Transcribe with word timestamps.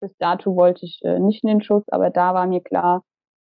bis 0.00 0.16
dato 0.18 0.56
wollte 0.56 0.84
ich 0.84 1.00
äh, 1.04 1.18
nicht 1.18 1.42
in 1.44 1.48
den 1.48 1.62
Schutz, 1.62 1.84
aber 1.88 2.10
da 2.10 2.34
war 2.34 2.46
mir 2.46 2.60
klar, 2.60 3.02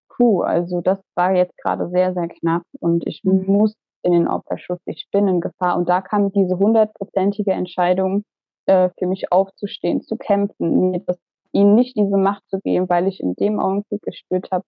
puh, 0.10 0.42
also 0.42 0.82
das 0.82 1.00
war 1.16 1.34
jetzt 1.36 1.58
gerade 1.58 1.90
sehr, 1.90 2.14
sehr 2.14 2.28
knapp 2.28 2.64
und 2.80 3.06
ich 3.08 3.22
mhm. 3.24 3.46
muss 3.48 3.74
in 4.04 4.14
den 4.14 4.28
Opferschutz, 4.28 4.82
ich 4.86 5.08
bin 5.12 5.28
in 5.28 5.42
Gefahr. 5.42 5.78
Und 5.78 5.90
da 5.90 6.02
kam 6.02 6.32
diese 6.32 6.58
hundertprozentige 6.58 7.52
Entscheidung 7.52 8.24
äh, 8.66 8.90
für 8.98 9.08
mich 9.08 9.32
aufzustehen, 9.32 10.02
zu 10.02 10.16
kämpfen, 10.18 10.92
mir 10.92 11.00
das, 11.06 11.18
ihnen 11.52 11.76
nicht 11.76 11.98
diese 11.98 12.18
Macht 12.18 12.44
zu 12.50 12.60
geben, 12.60 12.90
weil 12.90 13.08
ich 13.08 13.20
in 13.20 13.36
dem 13.36 13.60
Augenblick 13.60 14.02
gespürt 14.02 14.50
habe, 14.52 14.64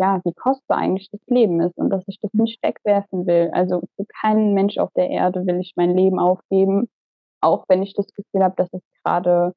ja, 0.00 0.20
wie 0.24 0.32
kostbar 0.32 0.78
eigentlich 0.78 1.10
das 1.10 1.20
Leben 1.28 1.60
ist 1.60 1.76
und 1.76 1.90
dass 1.90 2.02
ich 2.08 2.18
das 2.20 2.32
nicht 2.34 2.62
wegwerfen 2.62 3.26
will. 3.26 3.50
Also 3.52 3.82
für 3.96 4.04
keinen 4.20 4.52
Mensch 4.54 4.78
auf 4.78 4.90
der 4.96 5.10
Erde 5.10 5.46
will 5.46 5.60
ich 5.60 5.74
mein 5.76 5.96
Leben 5.96 6.18
aufgeben, 6.18 6.88
auch 7.40 7.64
wenn 7.68 7.82
ich 7.82 7.94
das 7.94 8.06
Gefühl 8.12 8.42
habe, 8.42 8.54
dass 8.56 8.72
es 8.72 8.82
gerade 9.04 9.52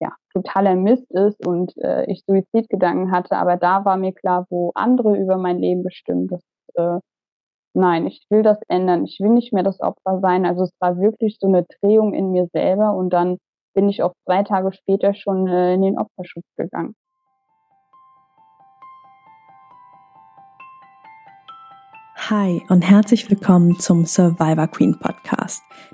ja, 0.00 0.12
totaler 0.32 0.76
Mist 0.76 1.10
ist 1.10 1.46
und 1.46 1.76
äh, 1.78 2.04
ich 2.10 2.22
Suizidgedanken 2.26 3.10
hatte. 3.10 3.36
Aber 3.36 3.56
da 3.56 3.84
war 3.84 3.96
mir 3.96 4.12
klar, 4.12 4.46
wo 4.50 4.72
andere 4.74 5.16
über 5.16 5.36
mein 5.36 5.58
Leben 5.58 5.82
bestimmen, 5.82 6.28
dass 6.28 6.42
äh, 6.74 7.00
nein, 7.74 8.06
ich 8.06 8.24
will 8.30 8.42
das 8.42 8.58
ändern. 8.68 9.04
Ich 9.04 9.18
will 9.20 9.30
nicht 9.30 9.52
mehr 9.52 9.62
das 9.62 9.80
Opfer 9.80 10.20
sein. 10.20 10.46
Also 10.46 10.64
es 10.64 10.72
war 10.80 10.98
wirklich 10.98 11.38
so 11.40 11.48
eine 11.48 11.64
Drehung 11.80 12.14
in 12.14 12.30
mir 12.30 12.48
selber 12.52 12.94
und 12.94 13.10
dann 13.10 13.38
bin 13.74 13.88
ich 13.88 14.02
auch 14.02 14.12
zwei 14.24 14.42
Tage 14.42 14.72
später 14.72 15.14
schon 15.14 15.46
äh, 15.46 15.74
in 15.74 15.82
den 15.82 15.98
Opferschutz 15.98 16.46
gegangen. 16.56 16.94
Hi 22.30 22.60
und 22.68 22.82
herzlich 22.82 23.30
willkommen 23.30 23.78
zum 23.78 24.04
Survivor 24.04 24.66
Queen 24.66 24.98
Podcast, 24.98 25.62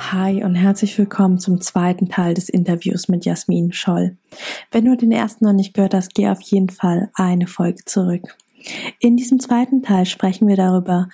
Hi 0.00 0.42
und 0.42 0.54
herzlich 0.54 0.96
willkommen 0.96 1.38
zum 1.38 1.60
zweiten 1.60 2.08
Teil 2.08 2.32
des 2.32 2.48
Interviews 2.48 3.08
mit 3.08 3.26
Jasmin 3.26 3.72
Scholl. 3.72 4.16
Wenn 4.72 4.86
du 4.86 4.96
den 4.96 5.12
ersten 5.12 5.44
noch 5.44 5.52
nicht 5.52 5.74
gehört 5.74 5.92
hast, 5.92 6.14
geh 6.14 6.28
auf 6.30 6.40
jeden 6.40 6.70
Fall 6.70 7.10
eine 7.14 7.46
Folge 7.46 7.84
zurück. 7.84 8.34
In 8.98 9.18
diesem 9.18 9.40
zweiten 9.40 9.82
Teil 9.82 10.06
sprechen 10.06 10.48
wir 10.48 10.56
darüber, 10.56 11.10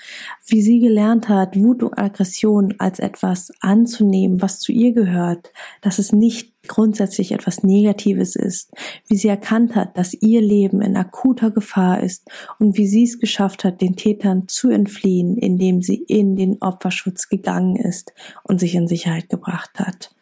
wie 0.46 0.62
sie 0.62 0.78
gelernt 0.78 1.28
hat, 1.28 1.56
Wut 1.56 1.82
und 1.82 1.98
Aggression 1.98 2.74
als 2.78 3.00
etwas 3.00 3.50
anzunehmen, 3.60 4.40
was 4.40 4.60
zu 4.60 4.70
ihr 4.70 4.92
gehört, 4.92 5.50
dass 5.82 5.98
es 5.98 6.12
nicht 6.12 6.54
grundsätzlich 6.68 7.32
etwas 7.32 7.62
Negatives 7.62 8.36
ist, 8.36 8.72
wie 9.08 9.16
sie 9.16 9.28
erkannt 9.28 9.74
hat, 9.74 9.96
dass 9.96 10.14
ihr 10.14 10.40
Leben 10.40 10.80
in 10.80 10.96
akuter 10.96 11.50
Gefahr 11.50 12.02
ist 12.02 12.28
und 12.58 12.76
wie 12.76 12.86
sie 12.86 13.04
es 13.04 13.18
geschafft 13.18 13.64
hat, 13.64 13.80
den 13.80 13.96
Tätern 13.96 14.48
zu 14.48 14.70
entfliehen, 14.70 15.36
indem 15.36 15.82
sie 15.82 15.96
in 15.96 16.36
den 16.36 16.60
Opferschutz 16.60 17.28
gegangen 17.28 17.76
ist 17.76 18.12
und 18.42 18.60
sich 18.60 18.74
in 18.74 18.88
Sicherheit 18.88 19.28
gebracht 19.28 19.78
hat. 19.78 20.14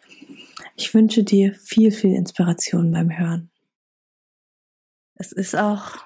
Ich 0.77 0.93
wünsche 0.95 1.23
dir 1.23 1.55
viel, 1.55 1.91
viel 1.91 2.15
Inspiration 2.15 2.91
beim 2.91 3.17
Hören. 3.17 3.51
Es 5.15 5.31
ist 5.31 5.55
auch 5.55 5.99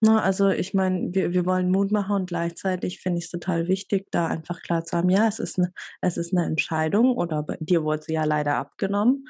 na, 0.00 0.14
ne, 0.14 0.22
also 0.22 0.48
ich 0.48 0.74
meine, 0.74 1.10
wir, 1.12 1.32
wir 1.32 1.46
wollen 1.46 1.70
Mut 1.70 1.92
machen 1.92 2.16
und 2.16 2.28
gleichzeitig 2.28 3.00
finde 3.00 3.18
ich 3.18 3.26
es 3.26 3.30
total 3.30 3.68
wichtig, 3.68 4.06
da 4.10 4.26
einfach 4.26 4.62
klar 4.62 4.84
zu 4.84 4.96
haben, 4.96 5.10
ja, 5.10 5.28
es 5.28 5.38
ist 5.38 5.58
eine, 5.58 5.72
es 6.00 6.16
ist 6.16 6.34
eine 6.34 6.46
Entscheidung 6.46 7.16
oder 7.16 7.42
bei 7.42 7.56
dir 7.60 7.84
wurde 7.84 8.02
sie 8.04 8.14
ja 8.14 8.24
leider 8.24 8.56
abgenommen. 8.56 9.26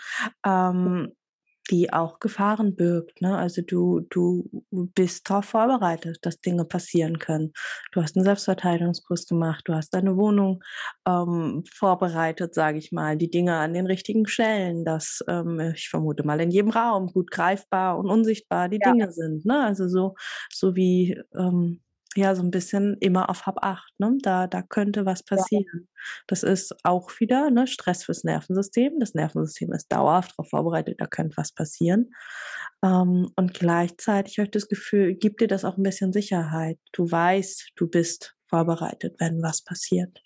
Ähm, 0.47 1.13
die 1.71 1.93
auch 1.93 2.19
Gefahren 2.19 2.75
birgt. 2.75 3.21
Ne? 3.21 3.37
Also 3.37 3.63
du, 3.63 4.01
du 4.11 4.49
bist 4.71 5.29
darauf 5.29 5.45
vorbereitet, 5.45 6.19
dass 6.23 6.41
Dinge 6.41 6.65
passieren 6.65 7.19
können. 7.19 7.53
Du 7.93 8.03
hast 8.03 8.17
einen 8.17 8.25
Selbstverteidigungskurs 8.25 9.27
gemacht, 9.27 9.63
du 9.67 9.75
hast 9.75 9.91
deine 9.91 10.17
Wohnung 10.17 10.63
ähm, 11.07 11.65
vorbereitet, 11.73 12.55
sage 12.55 12.79
ich 12.79 12.93
mal, 12.93 13.17
die 13.17 13.31
Dinge 13.31 13.57
an 13.57 13.75
den 13.75 13.87
richtigen 13.87 14.27
Stellen, 14.27 14.85
dass 14.85 15.23
ähm, 15.29 15.73
ich 15.75 15.89
vermute 15.89 16.25
mal 16.25 16.41
in 16.41 16.51
jedem 16.51 16.71
Raum 16.71 17.09
gut 17.09 17.31
greifbar 17.31 17.99
und 17.99 18.09
unsichtbar 18.09 18.69
die 18.69 18.81
ja. 18.83 18.93
Dinge 18.93 19.13
sind. 19.13 19.45
Ne? 19.45 19.65
Also 19.65 19.89
so, 19.89 20.15
so 20.53 20.75
wie 20.75 21.21
ähm, 21.37 21.81
ja 22.17 22.35
so 22.35 22.43
ein 22.43 22.51
bisschen 22.51 22.97
immer 23.01 23.31
auf 23.31 23.47
Hab 23.47 23.65
acht, 23.65 23.93
ne? 23.99 24.17
Da, 24.23 24.47
da 24.47 24.63
könnte 24.63 25.07
was 25.07 25.23
passieren. 25.23 25.67
Ja. 25.73 26.03
Das 26.27 26.43
ist 26.43 26.75
auch 26.85 27.11
wieder 27.21 27.51
ne, 27.51 27.67
Stress 27.67 28.05
fürs 28.05 28.25
Nervensystem. 28.25 28.99
Das 28.99 29.15
Nervensystem 29.15 29.73
ist 29.73 29.93
dauerhaft 29.93 30.33
darauf 30.33 30.49
vorbereitet, 30.49 31.01
da 31.01 31.07
könnte 31.07 31.37
was 31.37 31.53
passieren. 31.53 32.13
Ähm, 32.85 33.31
und 33.37 33.55
gleichzeitig 33.55 34.39
habe 34.39 34.47
ich 34.47 34.51
das 34.51 34.69
Gefühl, 34.69 35.15
gibt 35.15 35.41
dir 35.41 35.49
das 35.49 35.65
auch 35.65 35.77
ein 35.77 35.83
bisschen 35.83 36.13
Sicherheit. 36.13 36.79
Du 36.93 37.11
weißt, 37.11 37.73
du 37.77 37.89
bist 37.89 38.37
vorbereitet, 38.49 39.17
wenn 39.19 39.43
was 39.43 39.63
passiert. 39.63 40.21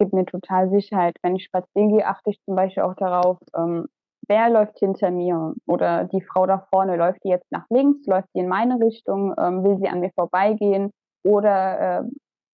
Gibt 0.00 0.12
mir 0.12 0.26
total 0.26 0.70
Sicherheit. 0.70 1.16
Wenn 1.22 1.36
ich 1.36 1.44
spazieren 1.44 1.90
gehe, 1.90 2.06
achte 2.06 2.30
ich 2.30 2.40
zum 2.44 2.56
Beispiel 2.56 2.82
auch 2.82 2.96
darauf, 2.96 3.38
ähm, 3.56 3.86
wer 4.26 4.50
läuft 4.50 4.78
hinter 4.80 5.12
mir 5.12 5.54
oder 5.66 6.04
die 6.04 6.22
Frau 6.22 6.46
da 6.46 6.66
vorne, 6.70 6.96
läuft 6.96 7.22
die 7.24 7.28
jetzt 7.28 7.50
nach 7.52 7.66
links, 7.70 8.04
läuft 8.06 8.28
die 8.34 8.40
in 8.40 8.48
meine 8.48 8.80
Richtung, 8.80 9.34
ähm, 9.38 9.62
will 9.62 9.78
sie 9.78 9.88
an 9.88 10.00
mir 10.00 10.10
vorbeigehen, 10.14 10.90
oder 11.24 12.00
äh, 12.00 12.02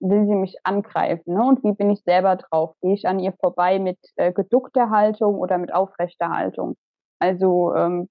will 0.01 0.27
sie 0.27 0.35
mich 0.35 0.57
angreifen? 0.65 1.35
Ne? 1.35 1.43
Und 1.43 1.63
wie 1.63 1.73
bin 1.73 1.91
ich 1.91 2.03
selber 2.05 2.37
drauf? 2.37 2.75
Gehe 2.81 2.95
ich 2.95 3.07
an 3.07 3.19
ihr 3.19 3.33
vorbei 3.41 3.79
mit 3.79 3.99
äh, 4.17 4.33
geduckter 4.33 4.91
Haltung 4.91 5.37
oder 5.37 5.59
mit 5.59 5.73
aufrechter 5.73 6.31
Haltung? 6.31 6.77
Also 7.21 7.75
ähm, 7.75 8.09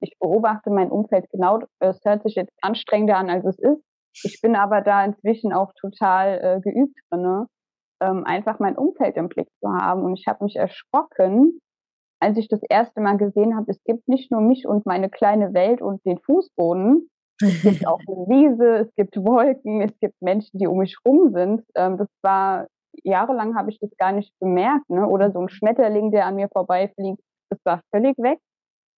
ich 0.00 0.16
beobachte 0.18 0.70
mein 0.70 0.90
Umfeld 0.90 1.26
genau, 1.30 1.60
es 1.78 2.00
hört 2.04 2.22
sich 2.22 2.36
jetzt 2.36 2.52
anstrengender 2.62 3.18
an, 3.18 3.28
als 3.28 3.44
es 3.44 3.58
ist. 3.58 3.82
Ich 4.24 4.40
bin 4.40 4.56
aber 4.56 4.80
da 4.80 5.04
inzwischen 5.04 5.52
auch 5.52 5.72
total 5.78 6.40
äh, 6.42 6.60
geübt 6.60 6.98
drin, 7.10 7.20
ne? 7.20 7.46
ähm, 8.00 8.24
einfach 8.24 8.58
mein 8.58 8.78
Umfeld 8.78 9.16
im 9.16 9.28
Blick 9.28 9.48
zu 9.60 9.68
haben. 9.68 10.02
Und 10.04 10.18
ich 10.18 10.26
habe 10.26 10.44
mich 10.44 10.56
erschrocken, 10.56 11.60
als 12.18 12.38
ich 12.38 12.48
das 12.48 12.62
erste 12.68 13.02
Mal 13.02 13.18
gesehen 13.18 13.56
habe, 13.56 13.70
es 13.70 13.82
gibt 13.84 14.08
nicht 14.08 14.30
nur 14.30 14.40
mich 14.40 14.66
und 14.66 14.86
meine 14.86 15.10
kleine 15.10 15.52
Welt 15.52 15.82
und 15.82 16.02
den 16.06 16.18
Fußboden, 16.18 17.10
es 17.40 17.62
gibt 17.62 17.86
auch 17.86 18.00
eine 18.00 18.26
Wiese, 18.28 18.78
es 18.78 18.94
gibt 18.94 19.16
Wolken, 19.16 19.82
es 19.82 19.92
gibt 20.00 20.14
Menschen, 20.20 20.58
die 20.58 20.66
um 20.66 20.78
mich 20.78 20.96
rum 21.06 21.32
sind. 21.32 21.62
Ähm, 21.74 21.98
das 21.98 22.08
war, 22.22 22.66
jahrelang 23.04 23.56
habe 23.56 23.70
ich 23.70 23.78
das 23.78 23.90
gar 23.98 24.12
nicht 24.12 24.32
bemerkt, 24.40 24.88
ne? 24.88 25.06
Oder 25.06 25.30
so 25.32 25.40
ein 25.40 25.48
Schmetterling, 25.48 26.10
der 26.10 26.26
an 26.26 26.36
mir 26.36 26.48
vorbeifliegt, 26.48 27.20
das 27.50 27.58
war 27.64 27.80
völlig 27.94 28.16
weg. 28.18 28.38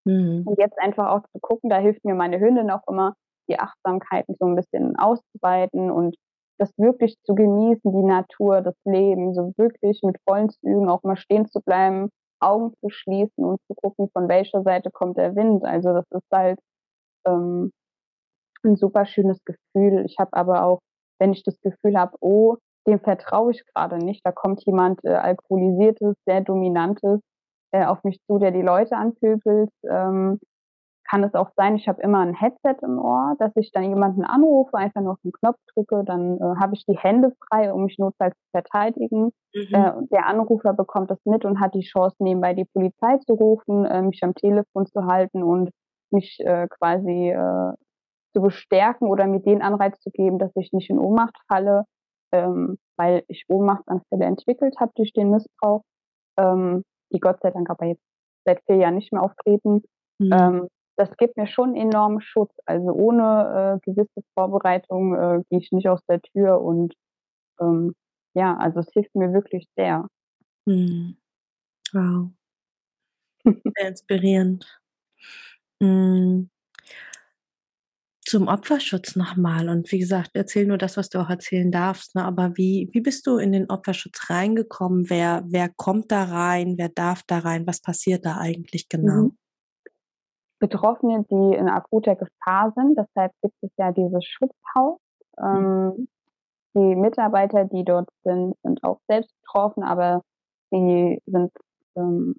Mhm. 0.05 0.45
Und 0.47 0.59
jetzt 0.59 0.79
einfach 0.79 1.09
auch 1.09 1.23
zu 1.33 1.39
gucken, 1.41 1.71
da 1.71 1.79
hilft 1.79 2.05
mir 2.05 2.15
meine 2.15 2.39
Hündin 2.39 2.71
auch 2.71 2.87
immer, 2.89 3.15
die 3.51 3.59
Achtsamkeiten 3.59 4.35
so 4.39 4.47
ein 4.47 4.57
bisschen 4.57 4.97
auszuweiten 4.97 5.91
und 5.91 6.17
das 6.59 6.73
wirklich 6.77 7.17
zu 7.25 7.35
genießen, 7.35 7.93
die 7.93 8.03
Natur, 8.03 8.63
das 8.63 8.75
Leben, 8.85 9.33
so 9.35 9.53
wirklich 9.57 10.01
mit 10.03 10.17
vollen 10.29 10.51
Zügen 10.51 10.89
auch 10.89 11.03
mal 11.03 11.17
stehen 11.17 11.47
zu 11.47 11.61
bleiben, 11.61 12.11
Augen 12.41 12.73
zu 12.81 12.89
schließen 12.91 13.45
und 13.45 13.61
zu 13.67 13.75
gucken, 13.75 14.09
von 14.13 14.29
welcher 14.29 14.63
Seite 14.63 14.91
kommt 14.91 15.17
der 15.17 15.35
Wind. 15.37 15.65
Also 15.65 15.93
das 15.93 16.05
ist 16.11 16.27
halt 16.33 16.59
ähm, 17.27 17.71
ein 18.65 18.77
super 18.77 19.07
schönes 19.07 19.39
Gefühl. 19.45 20.05
Ich 20.07 20.17
habe 20.19 20.33
aber 20.33 20.65
auch, 20.65 20.81
wenn 21.19 21.33
ich 21.33 21.43
das 21.43 21.61
Gefühl 21.61 21.99
habe, 21.99 22.17
oh, 22.21 22.57
dem 22.87 23.01
vertraue 23.01 23.53
ich 23.53 23.65
gerade 23.67 23.99
nicht, 23.99 24.25
da 24.25 24.33
kommt 24.33 24.65
jemand 24.65 25.05
äh, 25.05 25.11
alkoholisiertes, 25.11 26.17
sehr 26.25 26.41
dominantes 26.41 27.21
äh, 27.73 27.85
auf 27.85 28.03
mich 28.05 28.19
zu, 28.27 28.39
der 28.39 28.51
die 28.51 28.63
Leute 28.63 28.97
anpöbelt, 28.97 29.71
ähm, 29.89 30.39
kann 31.09 31.25
es 31.25 31.35
auch 31.35 31.51
sein, 31.57 31.77
ich 31.77 31.89
habe 31.89 32.03
immer 32.03 32.21
ein 32.21 32.35
Headset 32.35 32.77
im 32.83 32.99
Ohr, 32.99 33.35
dass 33.39 33.53
ich 33.57 33.73
dann 33.73 33.85
jemanden 33.85 34.25
anrufe, 34.25 34.77
einfach 34.77 35.01
nur 35.01 35.13
auf 35.13 35.21
den 35.25 35.33
Knopf 35.33 35.57
drücke, 35.75 36.05
dann 36.05 36.37
äh, 36.37 36.61
habe 36.61 36.75
ich 36.75 36.85
die 36.87 36.99
Hände 36.99 37.33
frei, 37.49 37.73
um 37.73 37.85
mich 37.85 37.99
notfalls 37.99 38.35
zu 38.35 38.51
verteidigen. 38.51 39.31
Mhm. 39.55 39.75
Äh, 39.75 39.93
der 40.11 40.27
Anrufer 40.27 40.75
bekommt 40.75 41.11
das 41.11 41.19
mit 41.25 41.45
und 41.45 41.61
hat 41.61 41.75
die 41.75 41.81
Chance, 41.81 42.17
nebenbei 42.19 42.53
die 42.53 42.67
Polizei 42.67 43.19
zu 43.27 43.35
rufen, 43.35 43.87
äh, 43.87 44.03
mich 44.03 44.23
am 44.23 44.35
Telefon 44.35 44.87
zu 44.87 45.07
halten 45.07 45.43
und 45.43 45.71
mich 46.11 46.39
äh, 46.41 46.69
quasi 46.69 47.31
äh, 47.31 47.73
zu 48.35 48.43
bestärken 48.43 49.09
oder 49.09 49.27
mir 49.27 49.41
den 49.41 49.63
Anreiz 49.63 49.99
zu 50.01 50.11
geben, 50.11 50.39
dass 50.39 50.53
ich 50.57 50.73
nicht 50.73 50.91
in 50.91 50.99
Ohnmacht 50.99 51.37
falle, 51.49 51.85
ähm, 52.33 52.79
weil 52.97 53.25
ich 53.29 53.45
Ohnmachtsanfälle 53.49 54.25
entwickelt 54.25 54.77
habe 54.81 54.93
durch 54.97 55.13
den 55.13 55.31
Missbrauch, 55.31 55.83
ähm, 56.39 56.85
die 57.13 57.21
Gott 57.21 57.41
sei 57.43 57.51
Dank 57.51 57.71
aber 57.71 57.87
jetzt 57.87 58.03
seit 58.45 58.63
vier 58.67 58.77
Jahren 58.77 58.97
nicht 58.97 59.13
mehr 59.13 59.23
auftreten. 59.23 59.83
Mhm. 60.19 60.33
Ähm, 60.33 60.69
das 60.97 61.17
gibt 61.17 61.37
mir 61.37 61.47
schon 61.47 61.77
enormen 61.77 62.21
Schutz. 62.21 62.53
Also 62.67 62.93
ohne 62.93 63.81
äh, 63.85 63.91
gewisse 63.91 64.23
Vorbereitung 64.35 65.15
äh, 65.15 65.43
gehe 65.49 65.61
ich 65.61 65.71
nicht 65.73 65.89
aus 65.89 66.01
der 66.09 66.21
Tür 66.21 66.61
und 66.61 66.95
ähm, 67.61 67.95
ja, 68.35 68.57
also 68.57 68.81
es 68.81 68.89
hilft 68.93 69.15
mir 69.15 69.33
wirklich 69.33 69.67
sehr. 69.77 70.07
Mhm. 70.67 71.17
Wow. 71.93 72.31
Sehr 73.77 73.89
inspirierend. 73.89 74.67
Hm. 75.83 76.51
Zum 78.29 78.47
Opferschutz 78.47 79.17
nochmal. 79.17 79.71
Und 79.71 79.91
wie 79.91 79.99
gesagt, 79.99 80.33
erzähl 80.35 80.67
nur 80.67 80.77
das, 80.77 80.99
was 80.99 81.09
du 81.09 81.19
auch 81.19 81.31
erzählen 81.31 81.71
darfst. 81.71 82.15
Ne? 82.15 82.23
Aber 82.23 82.59
wie, 82.59 82.91
wie 82.93 83.01
bist 83.01 83.27
du 83.27 83.39
in 83.39 83.53
den 83.53 83.71
Opferschutz 83.71 84.29
reingekommen? 84.29 85.09
Wer, 85.09 85.45
wer 85.47 85.71
kommt 85.71 86.13
da 86.13 86.25
rein? 86.25 86.75
Wer 86.77 86.91
darf 86.91 87.23
da 87.27 87.39
rein? 87.39 87.67
Was 87.67 87.81
passiert 87.81 88.27
da 88.27 88.37
eigentlich 88.37 88.91
genau? 88.91 89.23
Mhm. 89.23 89.39
Betroffene, 90.59 91.25
die 91.31 91.57
in 91.57 91.71
akuter 91.71 92.17
Gefahr 92.17 92.71
sind. 92.77 92.99
Deshalb 92.99 93.33
gibt 93.41 93.55
es 93.63 93.71
ja 93.79 93.93
dieses 93.93 94.23
Schutzhaus. 94.27 95.01
Ähm, 95.43 95.87
mhm. 95.87 96.09
Die 96.75 96.97
Mitarbeiter, 96.97 97.65
die 97.65 97.83
dort 97.83 98.11
sind, 98.25 98.55
sind 98.63 98.85
auch 98.85 99.01
selbst 99.09 99.33
betroffen, 99.41 99.85
aber 99.85 100.21
sie 100.71 101.19
sind 101.25 101.51
ähm, 101.97 102.35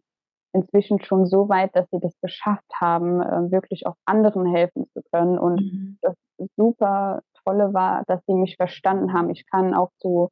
inzwischen 0.53 1.01
schon 1.03 1.25
so 1.25 1.49
weit, 1.49 1.75
dass 1.75 1.87
sie 1.91 1.99
das 1.99 2.13
geschafft 2.21 2.71
haben, 2.79 3.21
äh, 3.21 3.51
wirklich 3.51 3.85
auch 3.87 3.95
anderen 4.05 4.45
helfen 4.45 4.85
zu 4.93 5.01
können. 5.11 5.37
Und 5.37 5.61
mhm. 5.61 5.97
das 6.01 6.15
super 6.55 7.21
Tolle 7.45 7.73
war, 7.73 8.03
dass 8.07 8.21
sie 8.25 8.33
mich 8.33 8.55
verstanden 8.55 9.13
haben. 9.13 9.29
Ich 9.29 9.45
kann 9.49 9.73
auch 9.73 9.91
so, 9.99 10.29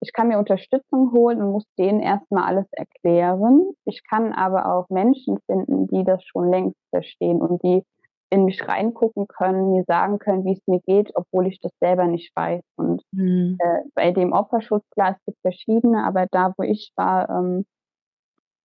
ich 0.00 0.12
kann 0.12 0.28
mir 0.28 0.38
Unterstützung 0.38 1.12
holen 1.12 1.42
und 1.42 1.52
muss 1.52 1.66
denen 1.78 2.00
erstmal 2.00 2.44
alles 2.44 2.66
erklären. 2.72 3.72
Ich 3.84 4.02
kann 4.08 4.32
aber 4.32 4.72
auch 4.72 4.88
Menschen 4.88 5.38
finden, 5.46 5.88
die 5.88 6.04
das 6.04 6.22
schon 6.24 6.50
längst 6.50 6.78
verstehen 6.90 7.40
und 7.40 7.62
die 7.62 7.82
in 8.30 8.44
mich 8.44 8.66
reingucken 8.68 9.26
können, 9.26 9.72
mir 9.72 9.84
sagen 9.86 10.18
können, 10.18 10.44
wie 10.44 10.52
es 10.52 10.66
mir 10.66 10.80
geht, 10.80 11.10
obwohl 11.14 11.46
ich 11.46 11.60
das 11.60 11.72
selber 11.80 12.06
nicht 12.06 12.34
weiß. 12.36 12.62
Und 12.76 13.02
mhm. 13.12 13.56
äh, 13.58 13.80
bei 13.94 14.12
dem 14.12 14.32
Opferschutz, 14.32 14.84
klar, 14.90 15.16
es 15.16 15.24
gibt 15.24 15.38
verschiedene, 15.40 16.04
aber 16.04 16.26
da, 16.30 16.52
wo 16.56 16.62
ich 16.62 16.92
war, 16.96 17.30
ähm, 17.30 17.64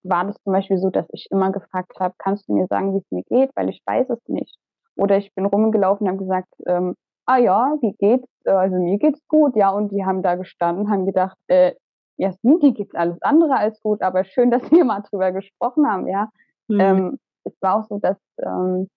war 0.04 0.26
das 0.26 0.36
zum 0.44 0.54
Beispiel 0.54 0.78
so, 0.78 0.90
dass 0.90 1.06
ich 1.12 1.28
immer 1.32 1.52
gefragt 1.52 2.00
habe, 2.00 2.14
kannst 2.18 2.48
du 2.48 2.54
mir 2.54 2.68
sagen, 2.68 2.94
wie 2.94 3.00
es 3.00 3.12
mir 3.12 3.24
geht, 3.24 3.52
weil 3.56 3.70
ich 3.70 3.82
weiß 3.86 4.10
es 4.10 4.20
nicht. 4.28 4.58
Oder 4.96 5.18
ich 5.18 5.34
bin 5.34 5.46
rumgelaufen 5.46 6.06
und 6.06 6.14
habe 6.14 6.24
gesagt, 6.24 6.54
ähm, 6.68 6.96
ah 7.26 7.38
ja, 7.38 7.76
wie 7.82 7.94
geht's? 7.94 8.28
Also 8.46 8.76
mir 8.78 8.98
geht's 8.98 9.22
gut, 9.28 9.56
ja. 9.56 9.72
Und 9.72 9.92
die 9.92 10.06
haben 10.06 10.22
da 10.22 10.36
gestanden, 10.36 10.90
haben 10.90 11.06
gedacht, 11.06 11.38
äh, 11.48 11.74
Jasmin, 12.18 12.60
die 12.60 12.74
geht's 12.74 12.94
alles 12.96 13.22
andere 13.22 13.56
als 13.58 13.82
gut, 13.82 14.02
aber 14.02 14.24
schön, 14.24 14.52
dass 14.52 14.70
wir 14.72 14.86
mal 14.86 15.02
drüber 15.10 15.32
gesprochen 15.32 15.88
haben, 15.88 16.08
ja. 16.08 16.30
Mhm. 16.68 16.80
Ähm, 16.80 17.20
es 17.46 17.54
war 17.62 17.80
auch 17.80 17.88
so, 17.88 18.00
dass 18.00 18.18
ähm, 18.42 18.88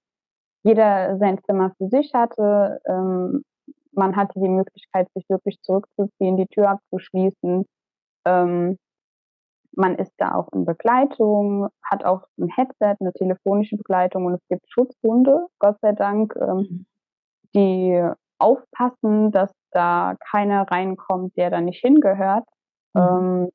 jeder 0.62 1.16
sein 1.18 1.38
Zimmer 1.44 1.72
für 1.78 1.88
sich 1.88 2.12
hatte. 2.14 2.80
Ähm, 2.86 3.42
man 3.92 4.14
hatte 4.14 4.38
die 4.38 4.48
Möglichkeit, 4.48 5.08
sich 5.14 5.24
wirklich 5.28 5.60
zurückzuziehen, 5.62 6.36
die 6.36 6.46
Tür 6.46 6.70
abzuschließen. 6.70 7.64
Ähm, 8.26 8.78
man 9.76 9.96
ist 9.96 10.12
da 10.16 10.34
auch 10.34 10.48
in 10.52 10.64
Begleitung, 10.64 11.68
hat 11.82 12.04
auch 12.04 12.22
ein 12.38 12.48
Headset, 12.48 12.96
eine 12.98 13.12
telefonische 13.12 13.76
Begleitung 13.76 14.24
und 14.24 14.34
es 14.34 14.48
gibt 14.48 14.64
Schutzhunde, 14.70 15.46
Gott 15.58 15.76
sei 15.82 15.92
Dank, 15.92 16.34
ähm, 16.40 16.56
mhm. 16.56 16.86
die 17.54 18.10
aufpassen, 18.38 19.32
dass 19.32 19.52
da 19.70 20.16
keiner 20.30 20.62
reinkommt, 20.70 21.36
der 21.36 21.50
da 21.50 21.60
nicht 21.60 21.80
hingehört. 21.80 22.44
Mhm. 22.94 23.00
Ähm, 23.02 23.50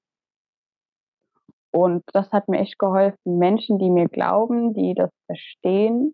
und 1.71 2.03
das 2.13 2.31
hat 2.31 2.47
mir 2.47 2.59
echt 2.59 2.77
geholfen. 2.77 3.37
Menschen, 3.39 3.79
die 3.79 3.89
mir 3.89 4.07
glauben, 4.07 4.73
die 4.73 4.93
das 4.93 5.09
verstehen. 5.25 6.13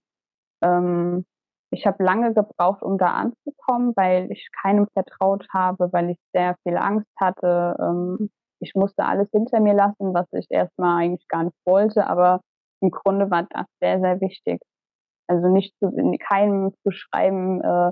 Ähm, 0.62 1.26
ich 1.72 1.86
habe 1.86 2.04
lange 2.04 2.34
gebraucht, 2.34 2.82
um 2.82 2.98
da 2.98 3.08
anzukommen, 3.08 3.94
weil 3.96 4.32
ich 4.32 4.50
keinem 4.62 4.88
vertraut 4.94 5.46
habe, 5.54 5.92
weil 5.92 6.12
ich 6.12 6.18
sehr 6.34 6.56
viel 6.64 6.78
Angst 6.78 7.10
hatte. 7.20 7.76
Ähm, 7.80 8.30
ich 8.60 8.74
musste 8.76 9.06
alles 9.06 9.30
hinter 9.32 9.60
mir 9.60 9.74
lassen, 9.74 10.14
was 10.14 10.28
ich 10.34 10.48
erstmal 10.50 11.04
eigentlich 11.04 11.28
gar 11.28 11.44
nicht 11.44 11.58
wollte, 11.66 12.08
aber 12.08 12.42
im 12.82 12.92
Grunde 12.92 13.30
war 13.32 13.48
das 13.50 13.66
sehr, 13.82 14.00
sehr 14.00 14.22
wichtig. 14.22 14.60
Also 15.28 15.48
nicht 15.50 15.74
zu, 15.80 15.88
in 15.90 16.18
keinem 16.18 16.74
zu 16.84 16.92
schreiben, 16.92 17.62
äh, 17.62 17.92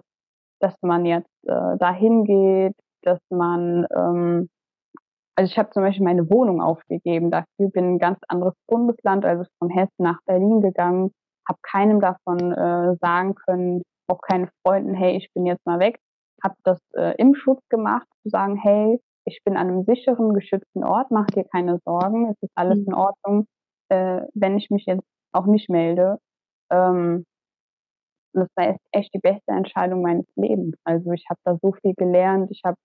dass 0.59 0.75
man 0.81 1.05
jetzt 1.05 1.29
äh, 1.47 1.77
dahin 1.77 2.23
geht, 2.23 2.75
dass 3.03 3.19
man, 3.29 3.85
ähm, 3.95 4.49
also 5.35 5.51
ich 5.51 5.57
habe 5.57 5.69
zum 5.71 5.83
Beispiel 5.83 6.05
meine 6.05 6.29
Wohnung 6.29 6.61
aufgegeben, 6.61 7.29
dafür 7.29 7.69
bin 7.71 7.95
ein 7.95 7.99
ganz 7.99 8.19
anderes 8.27 8.55
Bundesland, 8.67 9.25
also 9.25 9.43
von 9.59 9.69
Hessen 9.69 9.91
nach 9.99 10.19
Berlin 10.25 10.61
gegangen, 10.61 11.11
habe 11.47 11.59
keinem 11.61 11.99
davon 11.99 12.51
äh, 12.53 12.95
sagen 13.01 13.35
können, 13.35 13.83
auch 14.07 14.21
keinen 14.21 14.49
Freunden, 14.63 14.93
hey, 14.93 15.17
ich 15.17 15.29
bin 15.33 15.45
jetzt 15.45 15.65
mal 15.65 15.79
weg, 15.79 15.99
habe 16.43 16.55
das 16.63 16.79
äh, 16.93 17.15
im 17.17 17.35
Schutz 17.35 17.61
gemacht, 17.69 18.07
zu 18.23 18.29
sagen, 18.29 18.55
hey, 18.55 18.99
ich 19.25 19.41
bin 19.43 19.57
an 19.57 19.67
einem 19.67 19.83
sicheren, 19.83 20.33
geschützten 20.33 20.83
Ort, 20.83 21.11
mach 21.11 21.27
dir 21.27 21.43
keine 21.45 21.79
Sorgen, 21.83 22.29
es 22.29 22.37
ist 22.41 22.51
alles 22.55 22.77
mhm. 22.79 22.85
in 22.87 22.93
Ordnung, 22.93 23.47
äh, 23.89 24.21
wenn 24.33 24.57
ich 24.57 24.69
mich 24.69 24.85
jetzt 24.85 25.05
auch 25.33 25.45
nicht 25.45 25.69
melde. 25.69 26.17
Ähm, 26.71 27.25
das 28.33 28.49
war 28.55 28.77
echt 28.91 29.13
die 29.13 29.19
beste 29.19 29.51
Entscheidung 29.51 30.01
meines 30.01 30.25
Lebens. 30.35 30.75
Also 30.83 31.11
ich 31.11 31.25
habe 31.29 31.39
da 31.43 31.57
so 31.61 31.73
viel 31.81 31.93
gelernt, 31.95 32.51
ich 32.51 32.61
habe 32.65 32.77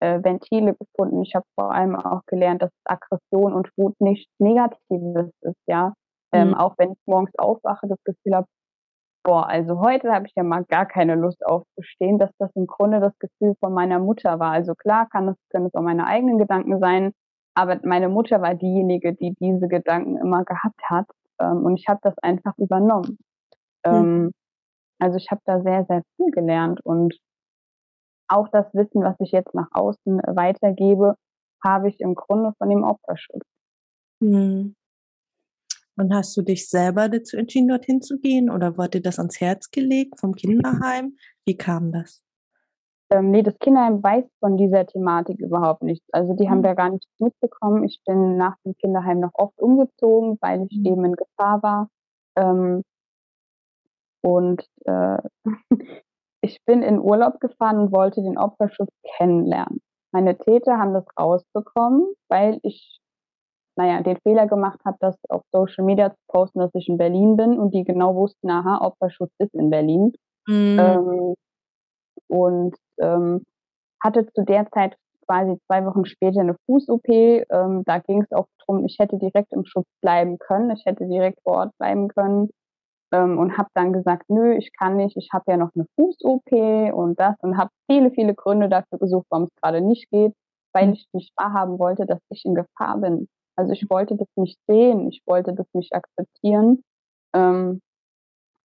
äh, 0.00 0.22
Ventile 0.22 0.74
gefunden, 0.74 1.22
ich 1.22 1.34
habe 1.34 1.44
vor 1.58 1.72
allem 1.72 1.96
auch 1.96 2.22
gelernt, 2.26 2.62
dass 2.62 2.70
Aggression 2.84 3.52
und 3.52 3.68
Wut 3.76 3.94
nichts 4.00 4.32
Negatives 4.38 5.30
ist, 5.40 5.60
ja. 5.66 5.94
Ähm, 6.32 6.48
mhm. 6.48 6.54
Auch 6.54 6.74
wenn 6.78 6.92
ich 6.92 6.98
morgens 7.06 7.32
aufwache, 7.36 7.86
das 7.88 8.02
Gefühl 8.04 8.36
habe, 8.36 8.46
boah, 9.24 9.46
also 9.48 9.80
heute 9.80 10.12
habe 10.12 10.26
ich 10.26 10.32
ja 10.36 10.42
mal 10.42 10.64
gar 10.64 10.86
keine 10.86 11.14
Lust 11.14 11.44
aufzustehen, 11.44 12.18
dass 12.18 12.30
das 12.38 12.50
im 12.54 12.66
Grunde 12.66 13.00
das 13.00 13.16
Gefühl 13.18 13.54
von 13.60 13.72
meiner 13.72 13.98
Mutter 13.98 14.38
war. 14.38 14.52
Also 14.52 14.74
klar 14.74 15.08
kann 15.08 15.28
es, 15.28 15.36
können 15.50 15.66
es 15.66 15.74
auch 15.74 15.82
meine 15.82 16.06
eigenen 16.06 16.38
Gedanken 16.38 16.78
sein, 16.80 17.12
aber 17.54 17.78
meine 17.84 18.08
Mutter 18.08 18.40
war 18.42 18.54
diejenige, 18.54 19.14
die 19.14 19.34
diese 19.40 19.68
Gedanken 19.68 20.16
immer 20.16 20.44
gehabt 20.44 20.80
hat 20.84 21.06
ähm, 21.40 21.64
und 21.64 21.76
ich 21.76 21.86
habe 21.88 22.00
das 22.02 22.16
einfach 22.18 22.56
übernommen. 22.58 23.18
Mhm. 23.86 23.92
Ähm, 23.92 24.32
also 24.98 25.16
ich 25.16 25.30
habe 25.30 25.40
da 25.44 25.60
sehr, 25.62 25.84
sehr 25.86 26.02
viel 26.16 26.30
gelernt 26.30 26.80
und 26.84 27.16
auch 28.28 28.48
das 28.48 28.72
Wissen, 28.72 29.02
was 29.02 29.16
ich 29.18 29.32
jetzt 29.32 29.54
nach 29.54 29.68
außen 29.72 30.18
weitergebe, 30.26 31.16
habe 31.62 31.88
ich 31.88 32.00
im 32.00 32.14
Grunde 32.14 32.52
von 32.58 32.70
dem 32.70 32.82
Opferschutz. 32.82 33.44
Mhm. 34.20 34.74
Und 35.96 36.14
hast 36.14 36.36
du 36.36 36.42
dich 36.42 36.68
selber 36.68 37.08
dazu 37.08 37.36
entschieden, 37.36 37.68
dorthin 37.68 38.00
zu 38.00 38.18
gehen 38.18 38.50
oder 38.50 38.78
wurde 38.78 39.00
das 39.00 39.18
ans 39.18 39.40
Herz 39.40 39.70
gelegt 39.70 40.18
vom 40.18 40.34
Kinderheim? 40.34 41.16
Wie 41.44 41.56
kam 41.56 41.92
das? 41.92 42.24
Ähm, 43.10 43.30
nee, 43.30 43.42
das 43.42 43.58
Kinderheim 43.58 44.02
weiß 44.02 44.24
von 44.40 44.56
dieser 44.56 44.86
Thematik 44.86 45.38
überhaupt 45.38 45.82
nichts. 45.82 46.06
Also 46.12 46.32
die 46.32 46.46
mhm. 46.46 46.50
haben 46.50 46.62
da 46.62 46.72
gar 46.72 46.88
nichts 46.88 47.08
mitbekommen. 47.18 47.84
Ich 47.84 48.00
bin 48.06 48.38
nach 48.38 48.56
dem 48.64 48.74
Kinderheim 48.76 49.20
noch 49.20 49.32
oft 49.34 49.60
umgezogen, 49.60 50.38
weil 50.40 50.66
ich 50.70 50.78
mhm. 50.78 50.86
eben 50.86 51.04
in 51.04 51.16
Gefahr 51.16 51.62
war. 51.62 51.88
Ähm, 52.36 52.82
und 54.22 54.66
äh, 54.86 55.18
ich 56.40 56.64
bin 56.64 56.82
in 56.82 57.00
Urlaub 57.00 57.38
gefahren 57.38 57.78
und 57.78 57.92
wollte 57.92 58.22
den 58.22 58.38
Opferschutz 58.38 58.92
kennenlernen. 59.16 59.82
Meine 60.12 60.38
Täter 60.38 60.78
haben 60.78 60.94
das 60.94 61.04
rausbekommen, 61.18 62.06
weil 62.28 62.60
ich 62.62 63.01
naja, 63.76 64.02
den 64.02 64.18
Fehler 64.18 64.46
gemacht 64.46 64.80
habe, 64.84 64.96
das 65.00 65.16
auf 65.28 65.42
Social 65.52 65.84
Media 65.84 66.10
zu 66.10 66.20
posten, 66.28 66.60
dass 66.60 66.74
ich 66.74 66.88
in 66.88 66.98
Berlin 66.98 67.36
bin 67.36 67.58
und 67.58 67.72
die 67.72 67.84
genau 67.84 68.14
wussten, 68.14 68.50
aha, 68.50 68.84
Opferschutz 68.84 69.32
ist 69.38 69.54
in 69.54 69.70
Berlin. 69.70 70.12
Mhm. 70.46 70.78
Ähm, 70.78 71.34
und 72.28 72.74
ähm, 73.00 73.44
hatte 74.02 74.26
zu 74.32 74.44
der 74.44 74.68
Zeit 74.70 74.96
quasi 75.26 75.58
zwei 75.66 75.84
Wochen 75.86 76.04
später 76.04 76.40
eine 76.40 76.56
Fuß-OP. 76.66 77.08
Ähm, 77.08 77.82
da 77.84 77.98
ging 77.98 78.22
es 78.22 78.32
auch 78.32 78.46
darum, 78.58 78.84
ich 78.84 78.96
hätte 78.98 79.18
direkt 79.18 79.52
im 79.52 79.64
Schutz 79.64 79.86
bleiben 80.00 80.38
können, 80.38 80.70
ich 80.70 80.84
hätte 80.84 81.06
direkt 81.06 81.40
vor 81.42 81.54
Ort 81.54 81.78
bleiben 81.78 82.08
können 82.08 82.50
ähm, 83.12 83.38
und 83.38 83.56
habe 83.58 83.68
dann 83.74 83.92
gesagt, 83.92 84.28
nö, 84.28 84.54
ich 84.54 84.72
kann 84.72 84.96
nicht, 84.96 85.16
ich 85.16 85.28
habe 85.32 85.44
ja 85.48 85.56
noch 85.56 85.70
eine 85.74 85.86
Fuß-OP 85.96 86.50
und 86.94 87.18
das 87.20 87.36
und 87.40 87.56
habe 87.56 87.70
viele, 87.90 88.10
viele 88.10 88.34
Gründe 88.34 88.68
dafür 88.68 88.98
gesucht, 88.98 89.26
warum 89.30 89.44
es 89.44 89.62
gerade 89.62 89.80
nicht 89.80 90.10
geht, 90.10 90.34
weil 90.72 90.88
mhm. 90.88 90.92
ich 90.94 91.06
nicht 91.12 91.32
wahrhaben 91.36 91.78
wollte, 91.78 92.06
dass 92.06 92.20
ich 92.30 92.44
in 92.44 92.54
Gefahr 92.54 92.98
bin. 92.98 93.28
Also 93.56 93.72
ich 93.72 93.88
wollte 93.90 94.16
das 94.16 94.28
nicht 94.36 94.58
sehen, 94.66 95.08
ich 95.08 95.22
wollte 95.26 95.52
das 95.52 95.66
nicht 95.74 95.94
akzeptieren. 95.94 96.82
Ähm, 97.34 97.80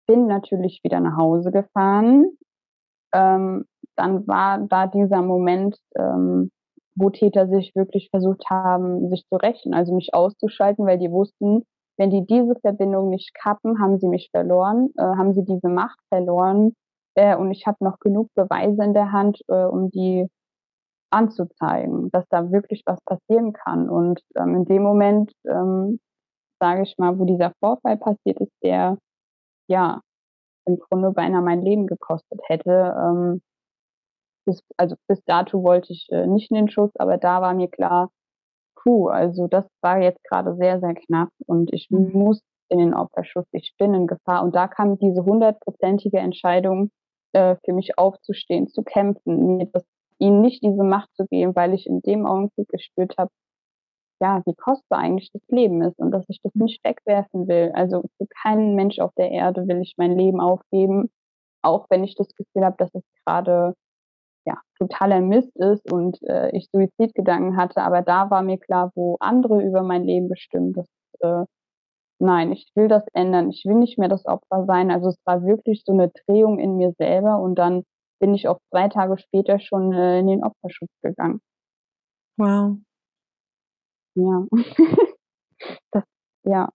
bin 0.08 0.27
natürlich 0.27 0.82
wieder 0.84 1.00
nach 1.00 1.18
Hause 1.18 1.51
gefahren. 1.51 2.38
Ähm, 3.13 3.65
dann 3.96 4.27
war 4.27 4.60
da 4.60 4.88
dieser 4.88 5.22
Moment, 5.22 5.77
ähm, 5.96 6.51
wo 6.96 7.10
Täter 7.10 7.48
sich 7.48 7.74
wirklich 7.75 8.10
versucht 8.10 8.50
haben, 8.50 9.10
sich 9.10 9.25
zu 9.27 9.36
rächen, 9.38 9.74
also 9.74 9.94
mich 9.94 10.13
auszuschalten, 10.13 10.86
weil 10.86 10.98
die 10.98 11.12
wussten, 11.12 11.63
wenn 11.98 12.10
die 12.10 12.25
diese 12.25 12.56
Verbindung 12.56 13.10
nicht 13.10 13.34
kappen, 13.34 13.80
haben 13.80 14.00
sie 14.00 14.08
mich 14.08 14.30
verloren, 14.32 14.89
äh, 14.98 15.04
haben 15.04 15.34
sie 15.34 15.44
diese 15.44 15.70
Macht 15.70 16.00
verloren. 16.10 16.74
Äh, 17.15 17.36
und 17.38 17.51
ich 17.51 17.65
habe 17.68 17.77
noch 17.84 18.00
genug 18.00 18.30
Beweise 18.36 18.84
in 18.84 18.94
der 18.94 19.12
Hand, 19.12 19.39
äh, 19.48 19.63
um 19.63 19.89
die 19.92 20.27
anzuzeigen, 21.12 22.09
dass 22.12 22.25
da 22.29 22.51
wirklich 22.51 22.83
was 22.85 23.00
passieren 23.05 23.53
kann. 23.53 23.89
Und 23.89 24.21
ähm, 24.35 24.55
in 24.55 24.65
dem 24.65 24.83
Moment, 24.83 25.31
ähm, 25.47 26.00
sage 26.59 26.83
ich 26.83 26.95
mal, 26.97 27.17
wo 27.19 27.25
dieser 27.25 27.53
Vorfall 27.59 27.97
passiert 27.97 28.39
ist, 28.39 28.53
der 28.63 28.97
ja 29.67 30.01
im 30.65 30.79
Grunde 30.79 31.12
beinahe 31.12 31.41
mein 31.41 31.62
Leben 31.62 31.88
gekostet 31.88 32.39
hätte. 32.47 32.95
Ähm, 32.97 33.41
bis, 34.45 34.62
also 34.77 34.95
bis 35.07 35.24
dato 35.25 35.63
wollte 35.63 35.93
ich 35.93 36.07
äh, 36.12 36.27
nicht 36.27 36.51
in 36.51 36.57
den 36.57 36.69
Schutz, 36.69 36.91
aber 36.97 37.17
da 37.17 37.41
war 37.41 37.53
mir 37.53 37.69
klar, 37.69 38.09
puh, 38.75 39.07
also 39.07 39.47
das 39.47 39.65
war 39.81 40.00
jetzt 40.00 40.24
gerade 40.24 40.55
sehr, 40.55 40.79
sehr 40.79 40.93
knapp 40.93 41.29
und 41.47 41.74
ich 41.74 41.88
mhm. 41.89 42.12
muss 42.13 42.41
in 42.69 42.79
den 42.79 42.93
Opferschutz, 42.93 43.47
ich 43.51 43.74
bin 43.77 43.93
in 43.93 44.07
Gefahr. 44.07 44.43
Und 44.43 44.55
da 44.55 44.67
kam 44.67 44.97
diese 44.97 45.24
hundertprozentige 45.24 46.17
Entscheidung 46.17 46.91
äh, 47.33 47.55
für 47.63 47.74
mich 47.74 47.97
aufzustehen, 47.97 48.67
zu 48.67 48.83
kämpfen, 48.83 49.57
mir 49.57 49.67
das, 49.67 49.83
ihnen 50.19 50.41
nicht 50.41 50.63
diese 50.63 50.84
Macht 50.84 51.10
zu 51.15 51.25
geben, 51.27 51.55
weil 51.55 51.74
ich 51.74 51.88
in 51.88 52.01
dem 52.01 52.25
Augenblick 52.25 52.67
gespürt 52.69 53.15
habe, 53.17 53.31
ja, 54.22 54.41
wie 54.45 54.55
kostbar 54.55 55.00
eigentlich 55.00 55.31
das 55.34 55.41
Leben 55.50 55.81
ist 55.81 56.00
und 56.00 56.12
dass 56.12 56.25
ich 56.29 56.39
das 56.41 56.53
nicht 56.55 56.84
wegwerfen 56.86 57.48
will. 57.48 57.72
Also 57.74 58.03
für 58.17 58.27
keinen 58.43 58.75
Mensch 58.75 59.00
auf 59.00 59.12
der 59.17 59.31
Erde 59.31 59.67
will 59.67 59.81
ich 59.81 59.95
mein 59.98 60.17
Leben 60.17 60.39
aufgeben, 60.39 61.10
auch 61.62 61.88
wenn 61.89 62.03
ich 62.03 62.15
das 62.15 62.29
Gefühl 62.36 62.65
habe, 62.65 62.77
dass 62.77 62.93
es 62.95 63.03
gerade 63.25 63.75
ja, 64.45 64.62
totaler 64.77 65.22
Mist 65.22 65.55
ist 65.57 65.91
und 65.91 66.22
äh, 66.24 66.50
ich 66.55 66.69
Suizidgedanken 66.72 67.57
hatte. 67.57 67.81
Aber 67.81 68.01
da 68.01 68.29
war 68.29 68.41
mir 68.43 68.60
klar, 68.60 68.91
wo 68.95 69.17
andere 69.19 69.62
über 69.63 69.84
mein 69.84 70.03
Leben 70.05 70.29
bestimmen, 70.29 70.74
dass 70.74 70.88
äh, 71.22 71.45
nein, 72.19 72.51
ich 72.51 72.72
will 72.75 72.88
das 72.88 73.05
ändern. 73.13 73.50
Ich 73.50 73.65
will 73.65 73.75
nicht 73.75 73.98
mehr 73.98 74.10
das 74.10 74.25
Opfer 74.25 74.65
sein. 74.65 74.91
Also 74.91 75.10
es 75.10 75.17
war 75.25 75.43
wirklich 75.43 75.84
so 75.86 75.93
eine 75.93 76.10
Drehung 76.10 76.60
in 76.60 76.77
mir 76.77 76.93
selber 76.98 77.39
und 77.39 77.55
dann 77.55 77.84
bin 78.19 78.34
ich 78.34 78.48
auch 78.48 78.60
zwei 78.72 78.88
Tage 78.89 79.17
später 79.17 79.60
schon 79.60 79.93
äh, 79.93 80.19
in 80.19 80.27
den 80.27 80.43
Opferschutz 80.43 80.91
gegangen. 81.01 81.41
Wow. 82.38 82.77
Ja. 84.15 84.45
das, 85.91 86.03
ja. 86.43 86.69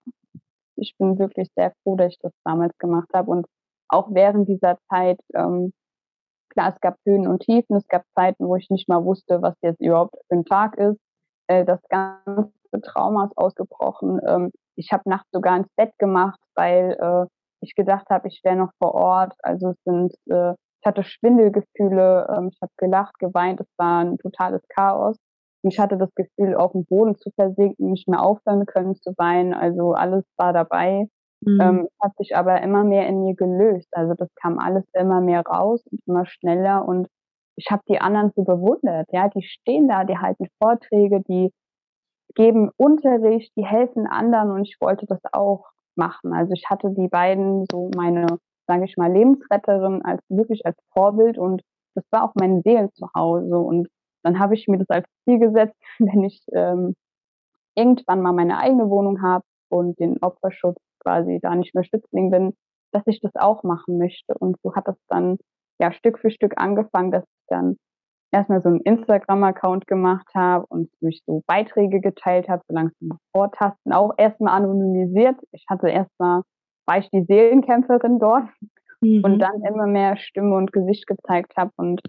Ich 0.76 0.94
bin 0.98 1.18
wirklich 1.18 1.48
sehr 1.56 1.72
froh, 1.82 1.96
dass 1.96 2.12
ich 2.12 2.18
das 2.20 2.32
damals 2.44 2.76
gemacht 2.78 3.08
habe 3.14 3.30
und 3.30 3.46
auch 3.88 4.08
während 4.12 4.48
dieser 4.48 4.78
Zeit, 4.88 5.20
ähm, 5.34 5.72
klar, 6.50 6.72
es 6.74 6.80
gab 6.80 6.96
Höhen 7.04 7.26
und 7.26 7.40
Tiefen, 7.42 7.76
es 7.76 7.86
gab 7.88 8.04
Zeiten, 8.14 8.46
wo 8.46 8.56
ich 8.56 8.70
nicht 8.70 8.88
mal 8.88 9.04
wusste, 9.04 9.42
was 9.42 9.54
jetzt 9.62 9.80
überhaupt 9.80 10.14
für 10.28 10.36
ein 10.36 10.44
Tag 10.44 10.76
ist. 10.78 10.98
Äh, 11.48 11.64
das 11.64 11.80
ganze 11.88 12.52
Trauma 12.82 13.26
ist 13.26 13.36
ausgebrochen. 13.36 14.20
Ähm, 14.26 14.50
ich 14.76 14.92
habe 14.92 15.08
nachts 15.08 15.28
sogar 15.32 15.56
ins 15.56 15.68
Bett 15.76 15.92
gemacht, 15.98 16.40
weil 16.54 16.96
äh, 17.00 17.26
ich 17.60 17.74
gedacht 17.74 18.08
habe, 18.10 18.28
ich 18.28 18.40
wäre 18.44 18.56
noch 18.56 18.72
vor 18.78 18.94
Ort. 18.94 19.34
Also 19.42 19.70
es 19.70 19.76
sind, 19.84 20.14
äh, 20.26 20.54
ich 20.80 20.86
hatte 20.86 21.04
Schwindelgefühle, 21.04 22.26
ähm, 22.36 22.50
ich 22.52 22.58
habe 22.62 22.72
gelacht, 22.78 23.18
geweint, 23.18 23.60
es 23.60 23.68
war 23.76 24.04
ein 24.04 24.18
totales 24.18 24.62
Chaos. 24.68 25.16
Ich 25.62 25.78
hatte 25.78 25.98
das 25.98 26.14
Gefühl, 26.14 26.54
auf 26.54 26.72
dem 26.72 26.86
Boden 26.86 27.16
zu 27.16 27.30
versinken, 27.32 27.90
nicht 27.90 28.08
mehr 28.08 28.22
aufhören 28.22 28.64
können 28.64 28.94
zu 28.96 29.12
weinen. 29.18 29.52
Also 29.52 29.92
alles 29.92 30.24
war 30.38 30.54
dabei. 30.54 31.06
Mhm. 31.42 31.60
Ähm, 31.60 31.88
hat 32.00 32.16
sich 32.16 32.34
aber 32.34 32.62
immer 32.62 32.82
mehr 32.84 33.06
in 33.06 33.22
mir 33.22 33.34
gelöst. 33.34 33.88
Also 33.92 34.14
das 34.14 34.28
kam 34.36 34.58
alles 34.58 34.84
immer 34.94 35.20
mehr 35.20 35.42
raus 35.42 35.82
und 35.90 36.00
immer 36.06 36.24
schneller. 36.24 36.86
Und 36.86 37.08
ich 37.56 37.70
habe 37.70 37.82
die 37.88 38.00
anderen 38.00 38.32
so 38.34 38.44
bewundert. 38.44 39.08
Ja, 39.12 39.28
die 39.28 39.42
stehen 39.42 39.86
da, 39.86 40.04
die 40.04 40.16
halten 40.16 40.46
Vorträge, 40.62 41.20
die 41.28 41.52
geben 42.34 42.70
Unterricht, 42.76 43.52
die 43.56 43.66
helfen 43.66 44.06
anderen 44.06 44.50
und 44.50 44.62
ich 44.62 44.76
wollte 44.80 45.04
das 45.06 45.20
auch 45.32 45.66
machen. 45.96 46.32
Also 46.32 46.52
ich 46.54 46.64
hatte 46.70 46.90
die 46.90 47.08
beiden 47.08 47.66
so 47.70 47.90
meine, 47.96 48.38
sage 48.70 48.84
ich 48.84 48.96
mal, 48.96 49.12
Lebensretterin 49.12 50.02
als 50.04 50.22
wirklich 50.28 50.64
als 50.64 50.78
Vorbild 50.92 51.38
und 51.38 51.62
das 51.96 52.04
war 52.12 52.22
auch 52.22 52.32
mein 52.36 52.62
Seelenzuhause. 52.62 53.58
Und 53.58 53.88
dann 54.22 54.38
habe 54.38 54.54
ich 54.54 54.68
mir 54.68 54.78
das 54.78 54.88
als 54.90 55.06
Ziel 55.24 55.40
gesetzt, 55.40 55.76
wenn 55.98 56.22
ich 56.22 56.40
ähm, 56.52 56.94
irgendwann 57.74 58.22
mal 58.22 58.32
meine 58.32 58.58
eigene 58.58 58.88
Wohnung 58.88 59.22
habe 59.22 59.44
und 59.70 59.98
den 59.98 60.22
Opferschutz 60.22 60.78
quasi 61.00 61.40
da 61.42 61.56
nicht 61.56 61.74
mehr 61.74 61.82
Stützling 61.82 62.30
bin, 62.30 62.54
dass 62.92 63.02
ich 63.06 63.20
das 63.20 63.34
auch 63.34 63.64
machen 63.64 63.98
möchte. 63.98 64.34
Und 64.38 64.56
so 64.62 64.76
hat 64.76 64.86
das 64.86 64.96
dann 65.08 65.38
ja 65.80 65.90
Stück 65.90 66.20
für 66.20 66.30
Stück 66.30 66.54
angefangen, 66.56 67.10
dass 67.10 67.24
ich 67.24 67.46
dann 67.48 67.76
erstmal 68.30 68.62
so 68.62 68.68
einen 68.68 68.82
Instagram-Account 68.82 69.88
gemacht 69.88 70.28
habe 70.34 70.64
und 70.68 70.90
durch 71.00 71.22
so 71.26 71.42
Beiträge 71.48 72.00
geteilt 72.00 72.48
habe, 72.48 72.62
so 72.68 72.74
langsam 72.74 73.18
vortasten, 73.32 73.92
auch 73.92 74.12
erstmal 74.16 74.54
anonymisiert. 74.54 75.36
Ich 75.50 75.64
hatte 75.68 75.88
erstmal, 75.88 76.42
war 76.90 76.98
ich 76.98 77.08
die 77.10 77.22
Seelenkämpferin 77.22 78.18
dort 78.18 78.48
mhm. 79.00 79.22
und 79.22 79.38
dann 79.38 79.62
immer 79.62 79.86
mehr 79.86 80.16
Stimme 80.16 80.56
und 80.56 80.72
Gesicht 80.72 81.06
gezeigt 81.06 81.52
habe 81.56 81.70
und 81.76 82.00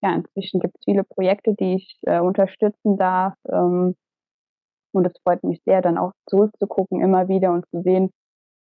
ja, 0.00 0.14
inzwischen 0.14 0.60
gibt 0.60 0.76
es 0.76 0.84
viele 0.84 1.02
Projekte, 1.02 1.54
die 1.54 1.74
ich 1.76 1.98
äh, 2.02 2.20
unterstützen 2.20 2.98
darf. 2.98 3.34
Ähm, 3.48 3.96
und 4.92 5.06
es 5.06 5.12
freut 5.24 5.42
mich 5.42 5.60
sehr, 5.64 5.82
dann 5.82 5.98
auch 5.98 6.12
zurückzugucken 6.28 7.00
immer 7.00 7.26
wieder 7.26 7.50
und 7.50 7.66
zu 7.70 7.82
sehen, 7.82 8.10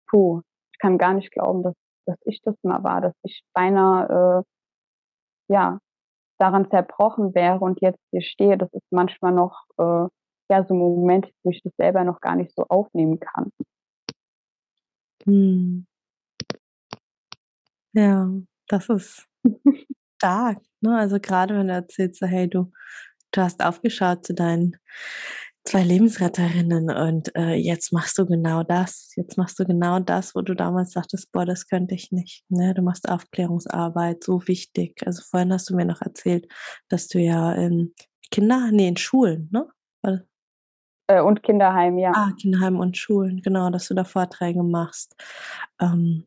puh, 0.09 0.41
ich 0.73 0.79
kann 0.79 0.97
gar 0.97 1.13
nicht 1.13 1.31
glauben, 1.31 1.61
dass, 1.61 1.75
dass 2.07 2.17
ich 2.25 2.41
das 2.43 2.55
mal 2.63 2.83
war, 2.83 3.01
dass 3.01 3.13
ich 3.21 3.43
beinahe 3.53 4.43
äh, 5.49 5.53
ja, 5.53 5.77
daran 6.39 6.67
zerbrochen 6.71 7.35
wäre 7.35 7.59
und 7.59 7.79
jetzt 7.81 8.01
hier 8.09 8.21
stehe, 8.21 8.57
das 8.57 8.73
ist 8.73 8.87
manchmal 8.89 9.33
noch 9.33 9.65
äh, 9.77 10.07
ja 10.49 10.65
so 10.65 10.73
ein 10.73 10.79
Moment, 10.79 11.29
wo 11.43 11.51
ich 11.51 11.61
das 11.61 11.73
selber 11.77 12.03
noch 12.03 12.21
gar 12.21 12.35
nicht 12.35 12.55
so 12.55 12.63
aufnehmen 12.69 13.19
kann. 13.19 13.51
Hm. 15.27 15.85
Ja, 17.93 18.29
das 18.67 18.89
ist 18.89 19.25
stark. 20.17 20.59
Ne? 20.81 20.97
Also 20.97 21.19
gerade 21.19 21.55
wenn 21.57 21.67
du 21.67 21.73
erzählst, 21.73 22.21
hey, 22.21 22.49
du, 22.49 22.71
du 23.31 23.41
hast 23.41 23.63
aufgeschaut 23.63 24.25
zu 24.25 24.33
deinen 24.33 24.77
zwei 25.65 25.83
Lebensretterinnen 25.83 26.89
und 26.91 27.35
äh, 27.35 27.55
jetzt 27.55 27.91
machst 27.93 28.17
du 28.17 28.25
genau 28.25 28.63
das. 28.63 29.11
Jetzt 29.17 29.37
machst 29.37 29.59
du 29.59 29.65
genau 29.65 29.99
das, 29.99 30.35
wo 30.35 30.41
du 30.41 30.55
damals 30.55 30.91
dachtest, 30.91 31.31
boah, 31.33 31.45
das 31.45 31.67
könnte 31.67 31.95
ich 31.95 32.11
nicht. 32.11 32.43
Ne? 32.49 32.73
Du 32.73 32.81
machst 32.81 33.09
Aufklärungsarbeit, 33.09 34.23
so 34.23 34.47
wichtig. 34.47 35.01
Also 35.05 35.23
vorhin 35.29 35.51
hast 35.53 35.69
du 35.69 35.75
mir 35.75 35.85
noch 35.85 36.01
erzählt, 36.01 36.47
dass 36.89 37.07
du 37.09 37.19
ja 37.19 37.53
in 37.53 37.93
Kinder, 38.31 38.69
nee, 38.71 38.87
in 38.87 38.97
Schulen, 38.97 39.49
ne? 39.51 39.67
Äh, 41.07 41.21
und 41.21 41.43
Kinderheim, 41.43 41.97
ja. 41.97 42.11
Ah, 42.13 42.31
Kinderheim 42.39 42.79
und 42.79 42.97
Schulen, 42.97 43.41
genau, 43.41 43.69
dass 43.69 43.87
du 43.87 43.93
da 43.93 44.03
Vorträge 44.03 44.63
machst. 44.63 45.15
Ähm, 45.81 46.25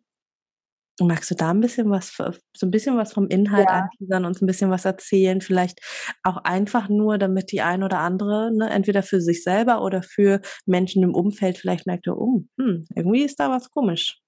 Magst 1.03 1.31
du 1.31 1.35
da 1.35 1.51
ein 1.51 1.61
bisschen 1.61 1.91
was, 1.91 2.15
so 2.17 2.67
ein 2.67 2.71
bisschen 2.71 2.97
was 2.97 3.13
vom 3.13 3.27
Inhalt 3.29 3.69
ja. 3.69 3.83
anteasern, 3.83 4.25
uns 4.25 4.43
ein 4.43 4.47
bisschen 4.47 4.71
was 4.71 4.85
erzählen? 4.85 5.41
Vielleicht 5.41 5.81
auch 6.23 6.39
einfach 6.45 6.89
nur, 6.89 7.19
damit 7.19 7.53
die 7.53 7.63
ein 7.63 7.83
oder 7.83 7.99
andere, 7.99 8.51
ne, 8.53 8.69
entweder 8.71 9.03
für 9.03 9.21
sich 9.21 9.43
selber 9.43 9.83
oder 9.83 10.03
für 10.03 10.41
Menschen 10.67 11.03
im 11.03 11.15
Umfeld 11.15 11.59
vielleicht 11.59 11.87
merkt, 11.87 12.09
oh, 12.09 12.43
hm, 12.59 12.87
irgendwie 12.95 13.23
ist 13.23 13.41
da 13.41 13.51
was 13.51 13.71
komisch. 13.71 14.21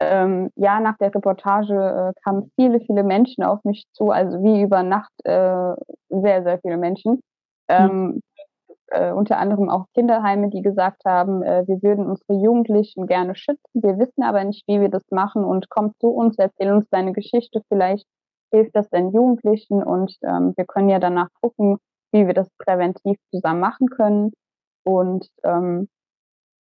ähm, 0.00 0.50
ja, 0.56 0.80
nach 0.80 0.98
der 0.98 1.14
Reportage 1.14 1.74
äh, 1.74 2.20
kamen 2.22 2.50
viele, 2.56 2.80
viele 2.80 3.02
Menschen 3.02 3.44
auf 3.44 3.64
mich 3.64 3.86
zu, 3.92 4.10
also 4.10 4.42
wie 4.42 4.62
über 4.62 4.82
Nacht 4.82 5.12
äh, 5.24 5.74
sehr, 6.10 6.42
sehr 6.42 6.58
viele 6.60 6.76
Menschen. 6.76 7.20
Hm. 7.70 7.90
Ähm, 7.90 8.22
äh, 8.88 9.12
unter 9.12 9.38
anderem 9.38 9.68
auch 9.70 9.86
Kinderheime, 9.94 10.50
die 10.50 10.62
gesagt 10.62 11.04
haben, 11.04 11.42
äh, 11.42 11.64
wir 11.66 11.82
würden 11.82 12.06
unsere 12.06 12.34
Jugendlichen 12.34 13.06
gerne 13.06 13.34
schützen, 13.34 13.82
wir 13.82 13.98
wissen 13.98 14.22
aber 14.22 14.44
nicht, 14.44 14.64
wie 14.66 14.80
wir 14.80 14.88
das 14.88 15.04
machen. 15.10 15.44
Und 15.44 15.68
komm 15.70 15.92
zu 16.00 16.08
uns, 16.08 16.36
erzähl 16.38 16.72
uns 16.72 16.88
deine 16.90 17.12
Geschichte, 17.12 17.62
vielleicht 17.68 18.06
hilft 18.52 18.76
das 18.76 18.88
den 18.90 19.12
Jugendlichen. 19.12 19.82
Und 19.82 20.16
ähm, 20.22 20.54
wir 20.56 20.64
können 20.64 20.88
ja 20.88 20.98
danach 20.98 21.28
gucken, 21.40 21.78
wie 22.12 22.26
wir 22.26 22.34
das 22.34 22.48
präventiv 22.58 23.18
zusammen 23.30 23.60
machen 23.60 23.88
können. 23.88 24.32
Und 24.84 25.28
ähm, 25.42 25.88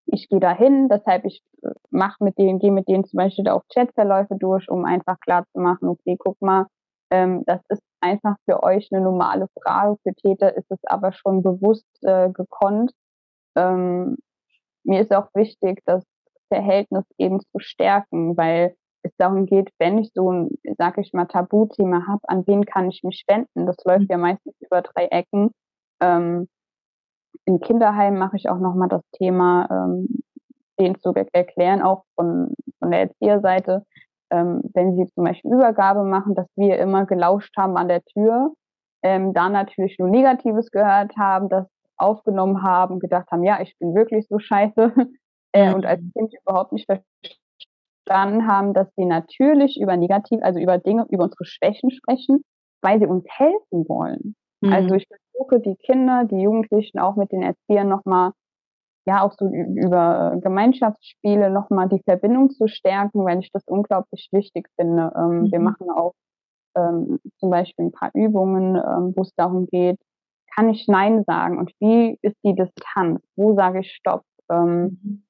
ich 0.05 0.29
gehe 0.29 0.39
dahin, 0.39 0.89
deshalb 0.89 1.25
ich 1.25 1.41
äh, 1.63 1.69
mache 1.89 2.23
mit 2.23 2.37
denen, 2.37 2.59
gehe 2.59 2.71
mit 2.71 2.87
denen 2.87 3.03
zum 3.03 3.17
Beispiel 3.17 3.47
auch 3.49 3.63
Chatverläufe 3.73 4.35
durch, 4.37 4.69
um 4.69 4.85
einfach 4.85 5.19
klar 5.19 5.45
zu 5.53 5.59
machen, 5.59 5.87
okay, 5.89 6.15
guck 6.17 6.41
mal, 6.41 6.67
ähm, 7.11 7.43
das 7.45 7.61
ist 7.69 7.83
einfach 7.99 8.35
für 8.45 8.63
euch 8.63 8.89
eine 8.91 9.01
normale 9.03 9.47
Frage. 9.61 9.97
Für 10.03 10.13
Täter 10.15 10.55
ist 10.55 10.71
es 10.71 10.79
aber 10.85 11.11
schon 11.11 11.43
bewusst 11.43 11.85
äh, 12.03 12.29
gekonnt. 12.31 12.91
Ähm, 13.55 14.17
mir 14.83 15.01
ist 15.01 15.13
auch 15.13 15.27
wichtig, 15.35 15.81
das 15.85 16.03
Verhältnis 16.47 17.05
eben 17.17 17.39
zu 17.41 17.59
stärken, 17.59 18.35
weil 18.37 18.75
es 19.03 19.11
darum 19.17 19.45
geht, 19.45 19.69
wenn 19.79 19.97
ich 19.97 20.11
so 20.13 20.31
ein, 20.31 20.49
sag 20.77 20.97
ich 20.97 21.13
mal, 21.13 21.25
Tabuthema 21.25 22.07
habe, 22.07 22.21
an 22.23 22.45
wen 22.47 22.65
kann 22.65 22.89
ich 22.89 23.03
mich 23.03 23.23
wenden? 23.27 23.65
Das 23.65 23.77
läuft 23.83 24.09
ja 24.09 24.17
meistens 24.17 24.55
über 24.59 24.81
drei 24.81 25.05
Ecken. 25.05 25.51
Ähm, 26.01 26.47
in 27.45 27.59
Kinderheimen 27.59 28.19
mache 28.19 28.37
ich 28.37 28.49
auch 28.49 28.59
nochmal 28.59 28.89
das 28.89 29.03
Thema, 29.13 29.67
ähm, 29.69 30.07
denen 30.79 30.99
zu 30.99 31.13
erklären, 31.33 31.81
auch 31.81 32.03
von, 32.15 32.53
von 32.79 32.91
der 32.91 33.01
Erzieherseite, 33.01 33.85
ähm, 34.31 34.61
wenn 34.73 34.95
sie 34.95 35.05
zum 35.13 35.25
Beispiel 35.25 35.53
Übergabe 35.53 36.03
machen, 36.03 36.35
dass 36.35 36.47
wir 36.55 36.79
immer 36.79 37.05
gelauscht 37.05 37.55
haben 37.57 37.77
an 37.77 37.87
der 37.87 38.03
Tür, 38.03 38.53
ähm, 39.03 39.33
da 39.33 39.49
natürlich 39.49 39.97
nur 39.99 40.09
Negatives 40.09 40.71
gehört 40.71 41.15
haben, 41.17 41.49
das 41.49 41.67
aufgenommen 41.97 42.63
haben, 42.63 42.99
gedacht 42.99 43.29
haben, 43.31 43.43
ja, 43.43 43.61
ich 43.61 43.77
bin 43.79 43.93
wirklich 43.93 44.27
so 44.27 44.39
scheiße 44.39 44.93
äh, 45.53 45.69
mhm. 45.69 45.75
und 45.75 45.85
als 45.85 46.01
Kind 46.13 46.33
überhaupt 46.41 46.71
nicht 46.71 46.87
verstanden 46.87 48.47
haben, 48.47 48.73
dass 48.73 48.87
sie 48.95 49.05
natürlich 49.05 49.79
über 49.79 49.97
negativ, 49.97 50.39
also 50.41 50.59
über 50.59 50.77
Dinge, 50.77 51.05
über 51.09 51.25
unsere 51.25 51.45
Schwächen 51.45 51.91
sprechen, 51.91 52.43
weil 52.81 52.99
sie 52.99 53.05
uns 53.05 53.25
helfen 53.29 53.87
wollen. 53.87 54.35
Also 54.63 54.67
mhm. 54.67 54.73
Also 54.73 54.95
ich 54.95 55.07
versuche 55.07 55.59
die 55.59 55.75
Kinder, 55.75 56.25
die 56.25 56.41
Jugendlichen 56.41 56.99
auch 56.99 57.15
mit 57.15 57.31
den 57.31 57.41
Erziehern 57.41 57.89
nochmal 57.89 58.31
ja 59.05 59.23
auch 59.23 59.33
so 59.33 59.47
über 59.47 60.37
Gemeinschaftsspiele 60.41 61.49
nochmal 61.49 61.89
die 61.89 62.01
Verbindung 62.03 62.51
zu 62.51 62.67
stärken, 62.67 63.25
weil 63.25 63.39
ich 63.39 63.51
das 63.51 63.63
unglaublich 63.67 64.29
wichtig 64.31 64.67
finde. 64.79 65.11
Ähm, 65.15 65.41
mhm. 65.41 65.51
Wir 65.51 65.59
machen 65.59 65.89
auch 65.89 66.13
ähm, 66.75 67.19
zum 67.39 67.49
Beispiel 67.49 67.85
ein 67.85 67.91
paar 67.91 68.11
Übungen, 68.13 68.75
ähm, 68.75 69.13
wo 69.15 69.23
es 69.23 69.33
darum 69.35 69.67
geht, 69.67 69.99
kann 70.53 70.69
ich 70.69 70.87
Nein 70.87 71.23
sagen 71.25 71.57
und 71.57 71.71
wie 71.79 72.17
ist 72.21 72.35
die 72.43 72.55
Distanz? 72.55 73.21
Wo 73.35 73.55
sage 73.55 73.79
ich 73.79 73.91
Stopp? 73.93 74.23
Ähm, 74.49 74.99
mhm. 75.01 75.23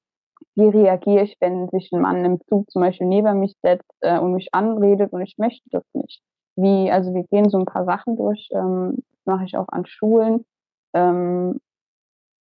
wie 0.56 0.68
reagiere 0.68 1.24
ich, 1.24 1.36
wenn 1.40 1.68
sich 1.68 1.90
ein 1.92 2.00
Mann 2.00 2.24
im 2.24 2.40
Zug 2.48 2.68
zum 2.70 2.82
Beispiel 2.82 3.06
neben 3.06 3.38
mich 3.38 3.54
setzt 3.62 3.90
äh, 4.00 4.18
und 4.18 4.34
mich 4.34 4.48
anredet 4.52 5.12
und 5.12 5.22
ich 5.22 5.36
möchte 5.38 5.68
das 5.70 5.84
nicht. 5.94 6.20
Wie, 6.56 6.90
also 6.90 7.14
wir 7.14 7.24
gehen 7.24 7.48
so 7.48 7.58
ein 7.58 7.66
paar 7.66 7.84
Sachen 7.84 8.16
durch, 8.16 8.48
ähm, 8.52 8.96
das 8.96 9.20
mache 9.24 9.44
ich 9.44 9.56
auch 9.56 9.68
an 9.68 9.86
Schulen. 9.86 10.44
Ähm, 10.92 11.60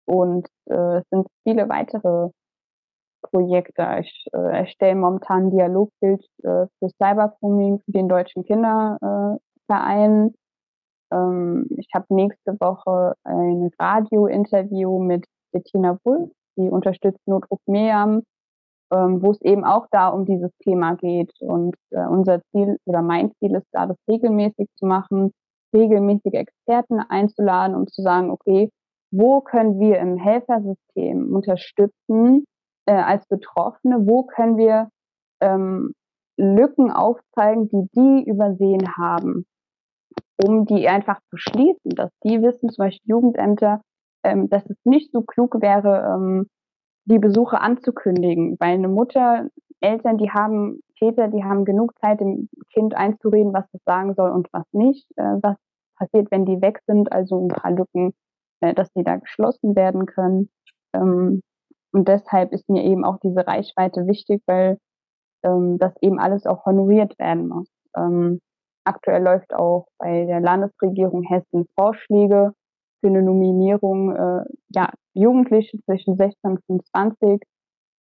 und 0.06 0.48
äh, 0.66 0.98
es 0.98 1.04
sind 1.10 1.28
viele 1.44 1.70
weitere 1.70 2.30
Projekte. 3.22 4.00
Ich 4.02 4.26
äh, 4.34 4.38
erstelle 4.38 4.96
momentan 4.96 5.46
ein 5.46 5.52
Dialogbild 5.52 6.24
äh, 6.44 6.66
für 6.80 6.90
Cybergrooming 7.02 7.80
für 7.86 7.92
den 7.92 8.10
Deutschen 8.10 8.44
Kinderverein. 8.44 10.34
Ähm, 11.12 11.68
ich 11.78 11.88
habe 11.94 12.06
nächste 12.10 12.54
Woche 12.60 13.14
ein 13.24 13.70
Radiointerview 13.80 15.00
mit 15.00 15.26
Bettina 15.52 15.98
Wulff, 16.04 16.32
die 16.58 16.70
unterstützt 16.70 17.22
Notruf 17.28 17.60
Meam, 17.68 18.24
ähm, 18.92 19.22
wo 19.22 19.32
es 19.32 19.42
eben 19.42 19.64
auch 19.64 19.88
da 19.92 20.10
um 20.10 20.26
dieses 20.26 20.52
Thema 20.64 20.96
geht. 20.96 21.32
Und 21.40 21.76
äh, 21.92 22.06
unser 22.06 22.42
Ziel 22.52 22.78
oder 22.86 23.02
mein 23.02 23.32
Ziel 23.40 23.56
ist 23.56 23.68
da, 23.72 23.86
das 23.86 23.98
regelmäßig 24.10 24.68
zu 24.76 24.86
machen, 24.86 25.32
regelmäßige 25.74 26.34
Experten 26.34 27.00
einzuladen, 27.00 27.76
um 27.76 27.88
zu 27.88 28.02
sagen, 28.02 28.32
okay, 28.32 28.70
wo 29.12 29.42
können 29.42 29.80
wir 29.80 30.00
im 30.00 30.18
Helfersystem 30.18 31.34
unterstützen 31.34 32.46
äh, 32.86 32.94
als 32.94 33.26
Betroffene, 33.28 34.08
wo 34.08 34.24
können 34.24 34.58
wir 34.58 34.90
ähm, 35.42 35.94
Lücken 36.38 36.92
aufzeigen, 36.92 37.68
die 37.70 37.88
die 37.94 38.30
übersehen 38.30 38.96
haben, 38.98 39.46
um 40.44 40.66
die 40.66 40.88
einfach 40.88 41.20
zu 41.30 41.38
schließen, 41.38 41.92
dass 41.96 42.12
die 42.24 42.42
wissen, 42.42 42.70
zum 42.70 42.86
Beispiel 42.86 43.10
Jugendämter, 43.10 43.82
ähm, 44.24 44.50
dass 44.50 44.66
es 44.66 44.78
nicht 44.86 45.12
so 45.12 45.22
klug 45.22 45.62
wäre, 45.62 46.16
ähm, 46.16 46.48
die 47.06 47.20
Besuche 47.20 47.60
anzukündigen, 47.60 48.58
weil 48.60 48.76
eine 48.76 48.88
Mutter, 48.88 49.48
Eltern, 49.82 50.18
die 50.18 50.30
haben 50.30 50.82
Väter, 50.98 51.28
die 51.28 51.44
haben 51.44 51.66
genug 51.66 51.94
Zeit, 52.00 52.20
dem 52.20 52.48
Kind 52.74 52.96
einzureden, 52.96 53.54
was 53.54 53.66
es 53.74 53.82
sagen 53.86 54.14
soll 54.16 54.32
und 54.32 54.48
was 54.52 54.66
nicht, 54.72 55.08
äh, 55.18 55.38
was 55.42 55.58
passiert, 55.98 56.30
wenn 56.32 56.46
die 56.46 56.62
weg 56.62 56.80
sind, 56.86 57.12
also 57.12 57.40
ein 57.44 57.48
paar 57.48 57.72
Lücken, 57.72 58.14
dass 58.62 58.92
die 58.94 59.04
da 59.04 59.18
geschlossen 59.18 59.76
werden 59.76 60.06
können. 60.06 60.50
Ähm, 60.94 61.42
und 61.92 62.08
deshalb 62.08 62.52
ist 62.54 62.70
mir 62.70 62.84
eben 62.84 63.04
auch 63.04 63.18
diese 63.20 63.46
Reichweite 63.46 64.08
wichtig, 64.08 64.42
weil 64.46 64.78
ähm, 65.44 65.78
das 65.80 65.94
eben 66.02 66.20
alles 66.20 66.46
auch 66.46 66.66
honoriert 66.66 67.18
werden 67.20 67.48
muss. 67.50 67.68
Ähm, 67.98 68.40
aktuell 68.86 69.24
läuft 69.24 69.54
auch 69.54 69.88
bei 69.98 70.26
der 70.26 70.40
Landesregierung 70.40 71.24
Hessen 71.24 71.68
Vorschläge 71.76 72.54
für 73.02 73.08
eine 73.08 73.24
Nominierung 73.24 74.16
äh, 74.16 74.46
ja, 74.70 74.92
Jugendliche 75.14 75.78
zwischen 75.84 76.16
16 76.16 76.52
und 76.52 76.66
25. 76.68 77.42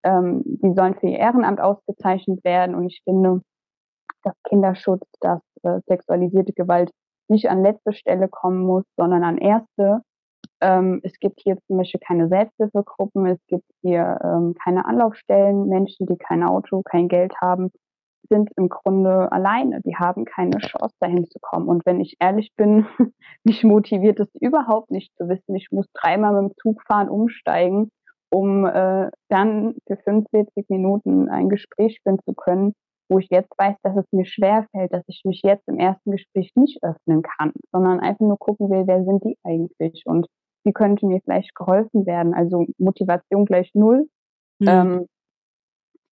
Ähm, 0.03 0.43
die 0.45 0.73
sollen 0.73 0.95
für 0.95 1.07
ihr 1.07 1.19
Ehrenamt 1.19 1.59
ausgezeichnet 1.59 2.43
werden. 2.43 2.75
Und 2.75 2.87
ich 2.87 3.01
finde, 3.03 3.41
dass 4.23 4.35
Kinderschutz, 4.47 5.05
dass 5.19 5.41
äh, 5.63 5.79
sexualisierte 5.87 6.53
Gewalt 6.53 6.91
nicht 7.27 7.49
an 7.49 7.63
letzte 7.63 7.93
Stelle 7.93 8.27
kommen 8.27 8.63
muss, 8.65 8.83
sondern 8.97 9.23
an 9.23 9.37
erste. 9.37 10.01
Ähm, 10.61 11.01
es 11.03 11.19
gibt 11.19 11.41
hier 11.41 11.57
zum 11.67 11.77
Beispiel 11.77 11.99
keine 12.05 12.27
Selbsthilfegruppen, 12.27 13.25
es 13.25 13.39
gibt 13.47 13.65
hier 13.81 14.19
ähm, 14.23 14.55
keine 14.63 14.85
Anlaufstellen. 14.85 15.67
Menschen, 15.67 16.05
die 16.05 16.17
kein 16.17 16.43
Auto, 16.43 16.83
kein 16.83 17.07
Geld 17.07 17.33
haben, 17.41 17.71
sind 18.29 18.49
im 18.55 18.69
Grunde 18.69 19.31
alleine. 19.31 19.81
Die 19.81 19.95
haben 19.95 20.25
keine 20.25 20.59
Chance, 20.59 20.95
dahin 20.99 21.25
zu 21.25 21.39
kommen. 21.41 21.67
Und 21.67 21.85
wenn 21.85 21.99
ich 21.99 22.15
ehrlich 22.19 22.51
bin, 22.55 22.85
mich 23.43 23.63
motiviert 23.63 24.19
es 24.19 24.29
überhaupt 24.39 24.91
nicht 24.91 25.11
zu 25.17 25.27
wissen, 25.27 25.55
ich 25.55 25.67
muss 25.71 25.87
dreimal 25.93 26.41
mit 26.41 26.51
dem 26.51 26.57
Zug 26.57 26.81
fahren, 26.87 27.09
umsteigen, 27.09 27.89
um 28.29 28.65
äh, 28.65 29.09
dann 29.29 29.75
für 29.87 29.97
45 29.97 30.69
Minuten 30.69 31.29
ein 31.29 31.49
Gespräch 31.49 31.99
führen 32.03 32.19
zu 32.25 32.33
können, 32.33 32.73
wo 33.09 33.19
ich 33.19 33.27
jetzt 33.29 33.51
weiß, 33.57 33.75
dass 33.83 33.97
es 33.97 34.05
mir 34.11 34.25
schwerfällt, 34.25 34.93
dass 34.93 35.03
ich 35.07 35.21
mich 35.25 35.41
jetzt 35.43 35.67
im 35.67 35.77
ersten 35.77 36.11
Gespräch 36.11 36.51
nicht 36.55 36.81
öffnen 36.81 37.23
kann, 37.23 37.51
sondern 37.73 37.99
einfach 37.99 38.25
nur 38.25 38.37
gucken 38.37 38.69
will, 38.69 38.83
wer 38.87 39.03
sind 39.03 39.23
die 39.25 39.37
eigentlich 39.43 40.03
und 40.05 40.27
wie 40.63 40.73
könnte 40.73 41.05
mir 41.05 41.21
vielleicht 41.23 41.55
geholfen 41.55 42.05
werden. 42.05 42.33
Also 42.33 42.65
Motivation 42.77 43.45
gleich 43.45 43.71
null. 43.73 44.07
Mhm. 44.59 44.67
Ähm, 44.67 45.07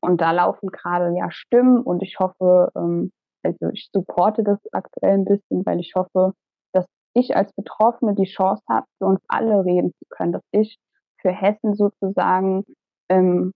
und 0.02 0.22
da 0.22 0.32
laufen 0.32 0.70
gerade 0.70 1.16
ja 1.16 1.30
Stimmen 1.30 1.82
und 1.82 2.02
ich 2.02 2.20
hoffe, 2.20 2.72
ähm, 2.76 3.12
also 3.44 3.70
ich 3.74 3.90
supporte 3.94 4.44
das 4.44 4.60
aktuell 4.72 5.14
ein 5.14 5.26
bisschen, 5.26 5.66
weil 5.66 5.80
ich 5.80 5.94
hoffe, 5.96 6.34
dass 6.74 6.86
ich 7.14 7.36
als 7.36 7.54
Betroffene 7.54 8.16
die 8.16 8.26
Chance 8.26 8.64
habe, 8.70 8.86
für 8.98 9.06
uns 9.06 9.20
alle 9.28 9.66
reden 9.66 9.92
zu 9.92 10.06
können, 10.10 10.32
dass 10.32 10.44
ich 10.52 10.78
für 11.22 11.32
Hessen 11.32 11.76
sozusagen 11.76 12.64
ähm, 13.10 13.52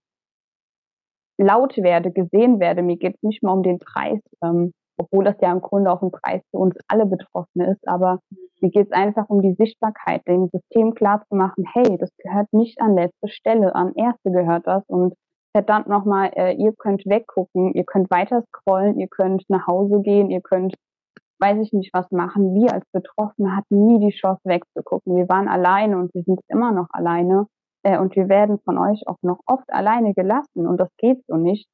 laut 1.38 1.78
werde, 1.78 2.12
gesehen 2.12 2.60
werde. 2.60 2.84
Mir 2.84 2.98
geht 2.98 3.16
es 3.16 3.24
nicht 3.24 3.44
mal 3.44 3.54
um 3.54 3.64
den 3.64 3.80
Preis, 3.80 4.20
ähm, 4.44 4.74
obwohl 4.98 5.24
das 5.24 5.36
ja 5.42 5.52
im 5.52 5.62
Grunde 5.62 5.92
auch 5.92 6.02
ein 6.02 6.12
Preis 6.12 6.42
für 6.52 6.58
uns 6.58 6.76
alle 6.88 7.06
Betroffene 7.06 7.72
ist, 7.72 7.88
aber 7.88 8.20
mir 8.62 8.70
geht 8.70 8.88
es 8.88 8.92
einfach 8.92 9.30
um 9.30 9.42
die 9.42 9.56
Sichtbarkeit, 9.56 10.22
dem 10.28 10.48
System 10.50 10.94
klar 10.94 11.24
zu 11.28 11.36
machen, 11.36 11.66
hey, 11.74 11.98
das 11.98 12.10
gehört 12.18 12.52
nicht 12.54 12.80
an 12.82 12.96
letzte 12.96 13.28
Stelle, 13.28 13.76
an 13.76 13.94
erste 13.96 14.32
gehört 14.32 14.68
das 14.68 14.84
und 14.88 15.14
verdammt 15.54 15.88
nochmal, 15.88 16.32
äh, 16.36 16.54
ihr 16.54 16.74
könnt 16.74 17.06
weggucken, 17.06 17.74
ihr 17.74 17.84
könnt 17.86 18.10
weiter 18.10 18.44
scrollen, 18.44 19.00
ihr 19.00 19.08
könnt 19.08 19.44
nach 19.50 19.68
Hause 19.68 20.02
gehen, 20.02 20.30
ihr 20.30 20.42
könnt, 20.42 20.76
weiß 21.40 21.60
ich 21.62 21.74
nicht, 21.74 21.94
was 21.94 22.10
machen. 22.12 22.56
Wir 22.56 22.74
als 22.74 22.86
Betroffene 22.92 23.56
hatten 23.56 23.86
nie 23.86 24.00
die 24.00 24.16
Chance 24.16 24.42
wegzugucken. 24.46 25.16
Wir 25.16 25.30
waren 25.30 25.48
alleine 25.48 25.98
und 25.98 26.14
wir 26.14 26.24
sind 26.24 26.40
immer 26.48 26.72
noch 26.72 26.88
alleine. 26.90 27.48
Äh, 27.84 28.00
und 28.00 28.16
wir 28.16 28.30
werden 28.30 28.60
von 28.66 28.78
euch 28.78 29.04
auch 29.08 29.18
noch 29.22 29.40
oft 29.46 29.72
alleine 29.72 30.14
gelassen. 30.14 30.66
Und 30.66 30.78
das 30.78 30.90
geht 30.98 31.24
so 31.28 31.36
nicht. 31.36 31.68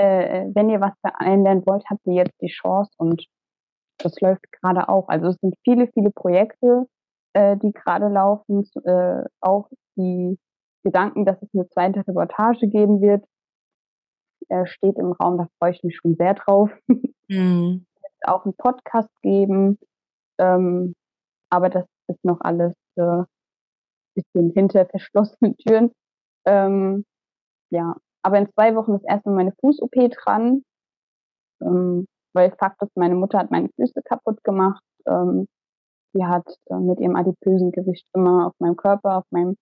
Äh, 0.00 0.50
wenn 0.54 0.70
ihr 0.70 0.80
was 0.80 0.94
verändern 1.00 1.62
wollt, 1.66 1.84
habt 1.90 2.00
ihr 2.06 2.14
jetzt 2.14 2.40
die 2.40 2.48
Chance 2.48 2.90
und 2.96 3.26
das 3.98 4.18
läuft 4.20 4.50
gerade 4.52 4.88
auch. 4.88 5.08
Also 5.08 5.28
es 5.28 5.36
sind 5.42 5.54
viele, 5.62 5.88
viele 5.88 6.10
Projekte, 6.10 6.86
äh, 7.34 7.58
die 7.58 7.72
gerade 7.72 8.08
laufen, 8.08 8.66
äh, 8.84 9.24
auch 9.40 9.68
die 9.96 10.38
Gedanken, 10.82 11.26
dass 11.26 11.36
es 11.42 11.50
eine 11.52 11.68
zweite 11.68 12.00
Reportage 12.08 12.66
geben 12.66 13.02
wird, 13.02 13.22
äh, 14.48 14.64
steht 14.64 14.96
im 14.96 15.12
Raum. 15.12 15.36
Da 15.36 15.48
freue 15.58 15.72
ich 15.72 15.82
mich 15.82 15.96
schon 15.96 16.16
sehr 16.16 16.34
drauf. 16.34 16.70
Mhm. 17.32 17.86
Es 18.02 18.28
auch 18.28 18.44
einen 18.44 18.56
Podcast 18.56 19.08
geben, 19.22 19.78
ähm, 20.38 20.96
aber 21.48 21.68
das 21.68 21.86
ist 22.08 22.24
noch 22.24 22.40
alles 22.40 22.74
äh, 22.96 23.22
bisschen 24.16 24.50
hinter 24.52 24.84
verschlossenen 24.86 25.56
Türen. 25.58 25.92
Ähm, 26.44 27.04
ja, 27.70 27.94
aber 28.22 28.38
in 28.38 28.50
zwei 28.52 28.74
Wochen 28.74 28.94
ist 28.94 29.04
erstmal 29.04 29.34
meine 29.34 29.52
Fuß-OP 29.60 29.94
dran, 30.10 30.62
ähm, 31.62 32.06
weil 32.34 32.52
Fakt 32.58 32.82
ist, 32.82 32.96
meine 32.96 33.14
Mutter 33.14 33.38
hat 33.38 33.50
meine 33.50 33.68
Füße 33.76 34.02
kaputt 34.04 34.42
gemacht. 34.44 34.82
Ähm, 35.06 35.46
die 36.14 36.24
hat 36.24 36.46
äh, 36.66 36.76
mit 36.76 37.00
ihrem 37.00 37.16
adipösen 37.16 37.72
Gewicht 37.72 38.06
immer 38.14 38.48
auf 38.48 38.54
meinem 38.58 38.76
Körper, 38.76 39.18
auf 39.18 39.24
meinem 39.30 39.56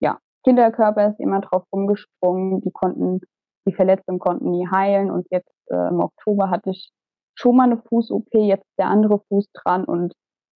ja, 0.00 0.18
Kinderkörper 0.44 1.10
ist 1.10 1.20
immer 1.20 1.40
drauf 1.40 1.64
rumgesprungen. 1.72 2.60
Die 2.60 2.72
konnten, 2.72 3.20
die 3.66 3.72
Verletzungen 3.72 4.18
konnten 4.18 4.50
nie 4.50 4.68
heilen. 4.68 5.10
Und 5.10 5.26
jetzt 5.30 5.52
äh, 5.70 5.88
im 5.88 6.00
Oktober 6.00 6.50
hatte 6.50 6.70
ich 6.70 6.90
schon 7.34 7.56
mal 7.56 7.64
eine 7.64 7.78
Fuß-OP, 7.78 8.28
jetzt 8.34 8.66
der 8.78 8.88
andere 8.88 9.20
Fuß 9.28 9.46
dran 9.52 9.84
und 9.84 10.12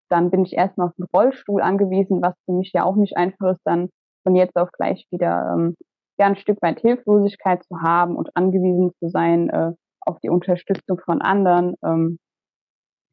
dann 0.08 0.30
bin 0.30 0.44
ich 0.44 0.52
erstmal 0.52 0.88
auf 0.88 0.94
den 0.96 1.06
Rollstuhl 1.12 1.60
angewiesen, 1.60 2.22
was 2.22 2.34
für 2.44 2.52
mich 2.52 2.72
ja 2.72 2.84
auch 2.84 2.96
nicht 2.96 3.16
einfach 3.16 3.52
ist, 3.52 3.60
dann 3.64 3.88
von 4.24 4.36
jetzt 4.36 4.56
auf 4.56 4.70
gleich 4.72 5.06
wieder 5.10 5.52
ähm, 5.52 5.74
ja 6.18 6.26
ein 6.26 6.36
Stück 6.36 6.60
weit 6.62 6.80
Hilflosigkeit 6.80 7.62
zu 7.64 7.80
haben 7.80 8.16
und 8.16 8.34
angewiesen 8.36 8.92
zu 8.98 9.08
sein 9.08 9.50
äh, 9.50 9.72
auf 10.00 10.18
die 10.20 10.30
Unterstützung 10.30 11.00
von 11.04 11.20
anderen. 11.20 11.74
Ähm, 11.84 12.18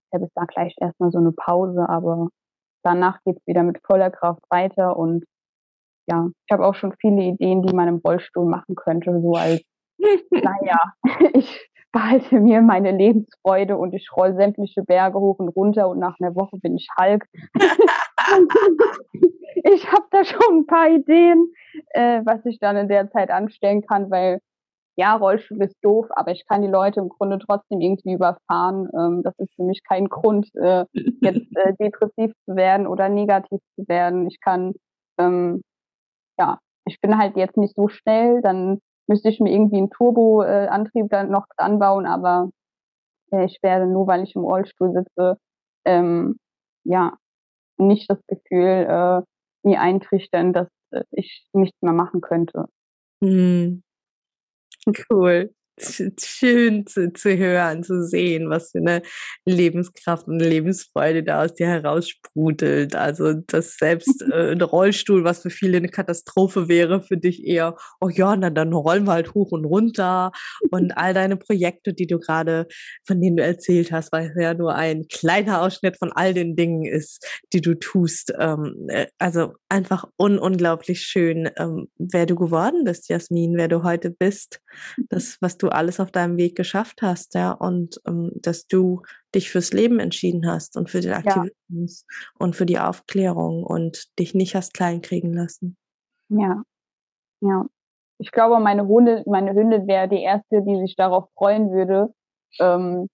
ich 0.07 0.15
habe 0.15 0.25
jetzt 0.25 0.37
da 0.37 0.45
gleich 0.45 0.75
erstmal 0.79 1.11
so 1.11 1.17
eine 1.17 1.31
Pause, 1.31 1.87
aber 1.89 2.29
danach 2.83 3.19
geht 3.25 3.37
es 3.37 3.47
wieder 3.47 3.63
mit 3.63 3.79
voller 3.85 4.11
Kraft 4.11 4.43
weiter 4.49 4.97
und 4.97 5.25
ja, 6.07 6.27
ich 6.45 6.53
habe 6.53 6.65
auch 6.65 6.75
schon 6.75 6.93
viele 6.99 7.23
Ideen, 7.23 7.61
die 7.63 7.73
man 7.73 7.87
im 7.87 8.01
Rollstuhl 8.03 8.45
machen 8.45 8.75
könnte, 8.75 9.21
so 9.21 9.33
als, 9.33 9.61
naja, 10.31 10.77
ich 11.33 11.72
behalte 11.93 12.39
mir 12.41 12.61
meine 12.61 12.91
Lebensfreude 12.91 13.77
und 13.77 13.93
ich 13.93 14.09
roll 14.15 14.35
sämtliche 14.35 14.83
Berge 14.83 15.19
hoch 15.19 15.39
und 15.39 15.49
runter 15.49 15.87
und 15.87 15.99
nach 15.99 16.19
einer 16.19 16.35
Woche 16.35 16.57
bin 16.57 16.75
ich 16.75 16.89
Hulk. 16.99 17.25
ich 19.63 19.89
habe 19.91 20.05
da 20.11 20.25
schon 20.25 20.57
ein 20.57 20.65
paar 20.65 20.89
Ideen, 20.89 21.53
äh, 21.91 22.21
was 22.25 22.45
ich 22.45 22.59
dann 22.59 22.75
in 22.75 22.89
der 22.89 23.09
Zeit 23.11 23.29
anstellen 23.29 23.83
kann, 23.85 24.11
weil 24.11 24.39
ja, 24.95 25.15
Rollstuhl 25.15 25.61
ist 25.63 25.77
doof, 25.81 26.07
aber 26.09 26.31
ich 26.31 26.45
kann 26.47 26.61
die 26.61 26.67
Leute 26.67 26.99
im 26.99 27.09
Grunde 27.09 27.39
trotzdem 27.39 27.81
irgendwie 27.81 28.13
überfahren. 28.13 28.89
Ähm, 28.95 29.23
das 29.23 29.33
ist 29.39 29.53
für 29.55 29.63
mich 29.63 29.81
kein 29.87 30.07
Grund, 30.07 30.49
äh, 30.55 30.85
jetzt 30.93 31.55
äh, 31.55 31.73
depressiv 31.79 32.33
zu 32.45 32.55
werden 32.55 32.85
oder 32.85 33.09
negativ 33.09 33.59
zu 33.75 33.87
werden. 33.87 34.27
Ich 34.27 34.39
kann 34.39 34.73
ähm, 35.17 35.61
ja, 36.39 36.59
ich 36.85 36.99
bin 37.01 37.17
halt 37.17 37.37
jetzt 37.37 37.57
nicht 37.57 37.75
so 37.75 37.87
schnell, 37.87 38.41
dann 38.41 38.79
müsste 39.07 39.29
ich 39.29 39.39
mir 39.39 39.51
irgendwie 39.51 39.77
einen 39.77 39.89
Turboantrieb 39.89 41.09
dann 41.09 41.29
noch 41.29 41.45
dran 41.57 41.79
bauen, 41.79 42.05
aber 42.05 42.49
äh, 43.31 43.45
ich 43.45 43.59
werde 43.61 43.87
nur, 43.87 44.07
weil 44.07 44.23
ich 44.23 44.35
im 44.35 44.43
Rollstuhl 44.43 44.93
sitze, 44.93 45.37
ähm, 45.85 46.37
ja, 46.83 47.17
nicht 47.77 48.09
das 48.09 48.19
Gefühl 48.27 48.87
äh, 48.87 49.21
mir 49.67 49.81
eintrichtern, 49.81 50.53
dass 50.53 50.67
äh, 50.91 51.03
ich 51.11 51.45
nichts 51.53 51.81
mehr 51.81 51.93
machen 51.93 52.21
könnte. 52.21 52.65
Hm. 53.23 53.83
Cool 55.09 55.53
schön 55.79 56.85
zu, 56.85 57.11
zu 57.13 57.37
hören, 57.37 57.83
zu 57.83 58.05
sehen, 58.05 58.49
was 58.49 58.71
für 58.71 58.79
eine 58.79 59.01
Lebenskraft 59.45 60.27
und 60.27 60.39
Lebensfreude 60.39 61.23
da 61.23 61.43
aus 61.43 61.53
dir 61.53 61.67
heraussprudelt. 61.67 62.95
Also 62.95 63.33
dass 63.33 63.77
selbst 63.77 64.21
äh, 64.31 64.51
ein 64.51 64.61
Rollstuhl, 64.61 65.23
was 65.23 65.41
für 65.41 65.49
viele 65.49 65.77
eine 65.77 65.89
Katastrophe 65.89 66.67
wäre, 66.67 67.01
für 67.01 67.17
dich 67.17 67.45
eher, 67.45 67.75
oh 67.99 68.09
ja, 68.09 68.35
na 68.35 68.49
dann 68.49 68.73
rollen 68.73 69.05
wir 69.05 69.13
halt 69.13 69.33
hoch 69.33 69.51
und 69.51 69.65
runter. 69.65 70.31
Und 70.71 70.97
all 70.97 71.13
deine 71.13 71.37
Projekte, 71.37 71.93
die 71.93 72.07
du 72.07 72.19
gerade, 72.19 72.67
von 73.05 73.21
denen 73.21 73.37
du 73.37 73.43
erzählt 73.43 73.91
hast, 73.91 74.11
weil 74.11 74.27
es 74.27 74.41
ja 74.41 74.53
nur 74.53 74.75
ein 74.75 75.07
kleiner 75.07 75.61
Ausschnitt 75.61 75.97
von 75.97 76.11
all 76.11 76.33
den 76.33 76.55
Dingen 76.55 76.85
ist, 76.85 77.25
die 77.53 77.61
du 77.61 77.73
tust. 77.75 78.33
Ähm, 78.39 78.87
äh, 78.89 79.07
also 79.17 79.53
einfach 79.69 80.05
un 80.17 80.37
unglaublich 80.37 81.01
schön, 81.01 81.49
ähm, 81.57 81.87
wer 81.97 82.25
du 82.25 82.35
geworden 82.35 82.83
bist, 82.85 83.09
Jasmin, 83.09 83.55
wer 83.55 83.67
du 83.67 83.83
heute 83.83 84.11
bist, 84.11 84.59
das, 85.09 85.37
was 85.41 85.57
du 85.57 85.69
alles 85.69 85.99
auf 85.99 86.11
deinem 86.11 86.37
Weg 86.37 86.55
geschafft 86.55 87.01
hast, 87.01 87.33
ja, 87.35 87.51
und 87.51 88.01
ähm, 88.07 88.31
dass 88.35 88.67
du 88.67 89.01
dich 89.33 89.49
fürs 89.49 89.73
Leben 89.73 89.99
entschieden 89.99 90.47
hast 90.47 90.77
und 90.77 90.89
für 90.89 91.01
den 91.01 91.13
Aktivismus 91.13 92.05
ja. 92.07 92.29
und 92.39 92.55
für 92.55 92.65
die 92.65 92.79
Aufklärung 92.79 93.63
und 93.63 94.17
dich 94.19 94.33
nicht 94.33 94.55
hast 94.55 94.73
kleinkriegen 94.73 95.33
lassen. 95.33 95.77
Ja, 96.29 96.63
ja. 97.41 97.65
Ich 98.19 98.31
glaube, 98.31 98.59
meine 98.59 98.87
Hunde, 98.87 99.23
meine 99.25 99.53
Hündin 99.53 99.87
wäre 99.87 100.07
die 100.07 100.21
erste, 100.21 100.61
die 100.61 100.79
sich 100.79 100.95
darauf 100.95 101.29
freuen 101.35 101.71
würde, 101.71 102.13
ähm, 102.59 103.09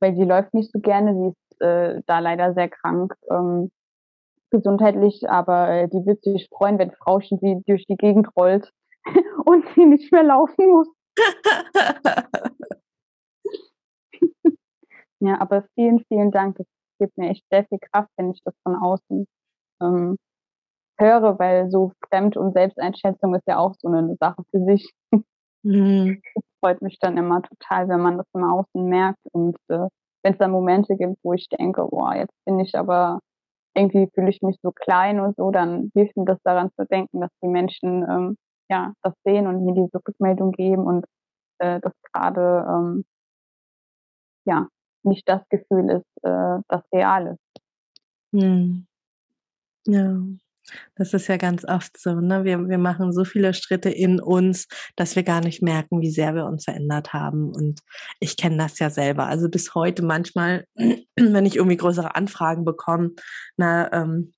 weil 0.00 0.16
sie 0.16 0.24
läuft 0.24 0.52
nicht 0.54 0.72
so 0.72 0.80
gerne, 0.80 1.14
sie 1.14 1.28
ist 1.28 1.60
äh, 1.60 2.00
da 2.06 2.18
leider 2.18 2.54
sehr 2.54 2.68
krank. 2.68 3.14
Ähm, 3.30 3.70
gesundheitlich, 4.50 5.28
aber 5.28 5.68
äh, 5.70 5.88
die 5.88 6.04
wird 6.06 6.22
sich 6.22 6.48
freuen, 6.48 6.78
wenn 6.78 6.92
Frauchen 6.92 7.38
sie 7.40 7.62
durch 7.66 7.86
die 7.86 7.96
Gegend 7.96 8.28
rollt 8.36 8.70
und 9.44 9.64
sie 9.74 9.86
nicht 9.86 10.12
mehr 10.12 10.22
laufen 10.22 10.70
muss. 10.70 10.88
ja, 15.20 15.40
aber 15.40 15.64
vielen, 15.74 16.04
vielen 16.08 16.30
Dank. 16.30 16.56
Das 16.56 16.66
gibt 16.98 17.16
mir 17.18 17.30
echt 17.30 17.44
sehr 17.50 17.64
viel 17.66 17.78
Kraft, 17.78 18.10
wenn 18.16 18.30
ich 18.30 18.40
das 18.44 18.54
von 18.62 18.76
außen 18.76 19.26
ähm, 19.82 20.16
höre, 20.98 21.38
weil 21.38 21.70
so 21.70 21.92
Fremd- 22.08 22.36
und 22.36 22.52
Selbsteinschätzung 22.52 23.34
ist 23.34 23.46
ja 23.46 23.58
auch 23.58 23.74
so 23.78 23.88
eine 23.88 24.16
Sache 24.20 24.42
für 24.50 24.64
sich. 24.64 24.92
Mhm. 25.64 26.20
Das 26.34 26.42
freut 26.58 26.82
mich 26.82 26.98
dann 26.98 27.16
immer 27.16 27.40
total, 27.40 27.88
wenn 27.88 28.00
man 28.00 28.18
das 28.18 28.26
im 28.34 28.42
Außen 28.42 28.84
merkt 28.84 29.20
und 29.30 29.54
äh, 29.68 29.86
wenn 30.24 30.32
es 30.32 30.38
dann 30.38 30.50
Momente 30.50 30.96
gibt, 30.96 31.18
wo 31.22 31.34
ich 31.34 31.48
denke, 31.48 31.86
boah, 31.88 32.16
jetzt 32.16 32.34
bin 32.44 32.58
ich 32.58 32.74
aber 32.74 33.20
irgendwie 33.74 34.08
fühle 34.14 34.30
ich 34.30 34.42
mich 34.42 34.58
so 34.62 34.72
klein 34.72 35.20
und 35.20 35.36
so, 35.36 35.50
dann 35.50 35.90
hilft 35.94 36.16
mir 36.16 36.24
das 36.24 36.38
daran 36.42 36.70
zu 36.76 36.86
denken, 36.86 37.20
dass 37.20 37.30
die 37.42 37.48
Menschen 37.48 38.02
ähm, 38.02 38.36
ja, 38.72 38.94
das 39.02 39.12
sehen 39.24 39.46
und 39.46 39.66
mir 39.66 39.74
diese 39.74 40.00
Rückmeldung 40.08 40.52
geben 40.52 40.84
und 40.86 41.04
äh, 41.58 41.78
das 41.80 41.92
gerade 42.10 42.64
ähm, 42.66 43.04
ja 44.46 44.66
nicht 45.02 45.28
das 45.28 45.42
Gefühl 45.50 45.90
ist, 45.90 46.24
äh, 46.24 46.58
das 46.68 46.82
real 46.90 47.26
ist. 47.34 47.62
Hm. 48.32 48.86
Ja, 49.86 50.16
das 50.94 51.12
ist 51.12 51.26
ja 51.26 51.36
ganz 51.36 51.66
oft 51.66 52.00
so. 52.00 52.14
Ne? 52.14 52.44
Wir, 52.44 52.66
wir 52.66 52.78
machen 52.78 53.12
so 53.12 53.24
viele 53.24 53.52
Schritte 53.52 53.90
in 53.90 54.20
uns, 54.20 54.68
dass 54.96 55.16
wir 55.16 55.22
gar 55.22 55.42
nicht 55.42 55.60
merken, 55.60 56.00
wie 56.00 56.10
sehr 56.10 56.34
wir 56.34 56.46
uns 56.46 56.64
verändert 56.64 57.12
haben. 57.12 57.52
Und 57.52 57.80
ich 58.20 58.38
kenne 58.38 58.56
das 58.56 58.78
ja 58.78 58.88
selber. 58.88 59.26
Also 59.26 59.50
bis 59.50 59.74
heute 59.74 60.02
manchmal, 60.02 60.64
wenn 61.16 61.44
ich 61.44 61.56
irgendwie 61.56 61.76
größere 61.76 62.14
Anfragen 62.14 62.64
bekomme, 62.64 63.10
na, 63.58 63.92
ähm, 63.92 64.32